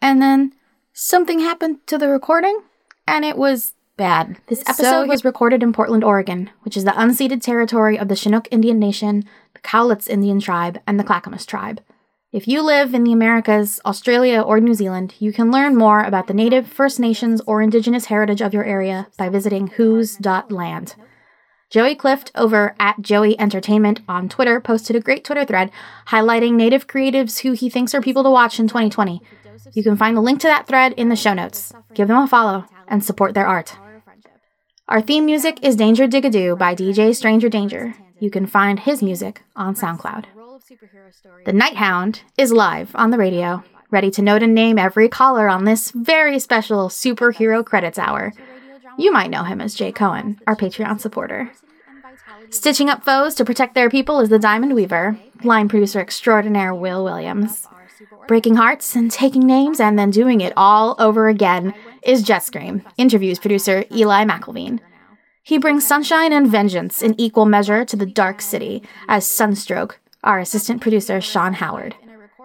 [0.00, 0.52] and then
[0.92, 2.60] something happened to the recording,
[3.06, 4.38] and it was bad.
[4.46, 8.16] This episode So was recorded in Portland, Oregon, which is the unceded territory of the
[8.16, 11.80] Chinook Indian Nation, the Cowlitz Indian tribe, and the Clackamas tribe.
[12.30, 16.26] If you live in the Americas, Australia, or New Zealand, you can learn more about
[16.26, 20.94] the Native, First Nations, or Indigenous heritage of your area by visiting whose.land.
[21.70, 25.70] Joey Clift over at Joey Entertainment on Twitter posted a great Twitter thread
[26.06, 29.20] highlighting Native creatives who he thinks are people to watch in 2020.
[29.74, 31.74] You can find the link to that thread in the show notes.
[31.92, 33.76] Give them a follow and support their art.
[34.88, 37.94] Our theme music is Danger Digadoo by DJ Stranger Danger.
[38.18, 40.24] You can find his music on SoundCloud.
[41.44, 45.50] The Night Hound is live on the radio, ready to note and name every caller
[45.50, 48.32] on this very special superhero credits hour.
[48.98, 51.52] You might know him as Jay Cohen, our Patreon supporter.
[52.50, 57.04] Stitching up foes to protect their people is the Diamond Weaver, line producer extraordinaire Wil
[57.04, 57.68] Williams.
[58.26, 62.82] Breaking hearts and taking names and then doing it all over again is Jet Scream,
[62.96, 64.80] interviews producer Eli McIlveen.
[65.44, 70.40] He brings sunshine and vengeance in equal measure to the dark city as Sunstroke, our
[70.40, 71.94] assistant producer Sean Howard.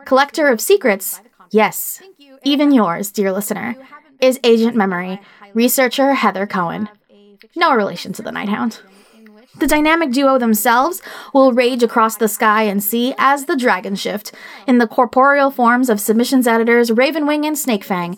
[0.06, 2.00] Collector of secrets, yes,
[2.44, 3.76] even yours, dear listener,
[4.22, 5.20] is Agent Memory,
[5.54, 6.90] researcher Heather Cohen.
[7.56, 8.80] No relation to the Night Hound.
[9.60, 11.02] The dynamic duo themselves
[11.34, 14.32] will rage across the sky and sea as the dragon shift
[14.66, 18.18] in the corporeal forms of submissions editors Ravenwing and Snakefang,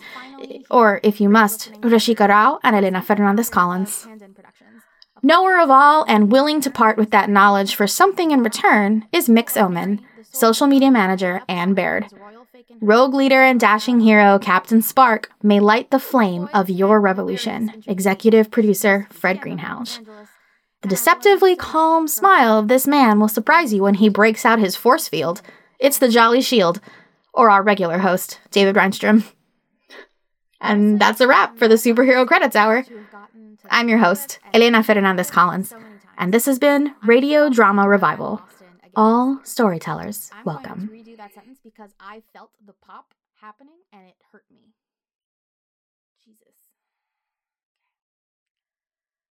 [0.70, 4.08] or if you must, Rashika Rao and Elena Fernández Collins.
[5.22, 9.28] Knower of all and willing to part with that knowledge for something in return is
[9.28, 10.00] Mix Omen,
[10.32, 12.06] social media manager Anne Baird.
[12.80, 18.50] Rogue leader and dashing hero Captain Spark may light the flame of your revolution, executive
[18.50, 20.04] producer Fred Greenhalgh.
[20.82, 24.76] The deceptively calm smile of this man will surprise you when he breaks out his
[24.76, 25.42] force field.
[25.78, 26.80] It's the Jolly Shield,
[27.34, 29.24] or our regular host, David Rheinstrom.
[30.60, 32.84] And that's a wrap for the Superhero Credits Hour.
[33.70, 35.74] I'm your host, Elena Fernández Collins,
[36.16, 38.42] and this has been Radio Drama Revival.
[38.96, 40.88] All storytellers welcome.
[40.88, 43.12] Going to redo that sentence because I felt the pop
[43.44, 44.72] happening and it hurt me.
[46.16, 46.72] Jesus.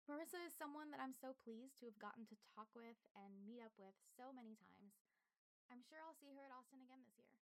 [0.08, 3.60] Marissa is someone that I'm so pleased to have gotten to talk with and meet
[3.60, 4.96] up with so many times.
[5.68, 7.39] I'm sure I'll see her at Austin again this year.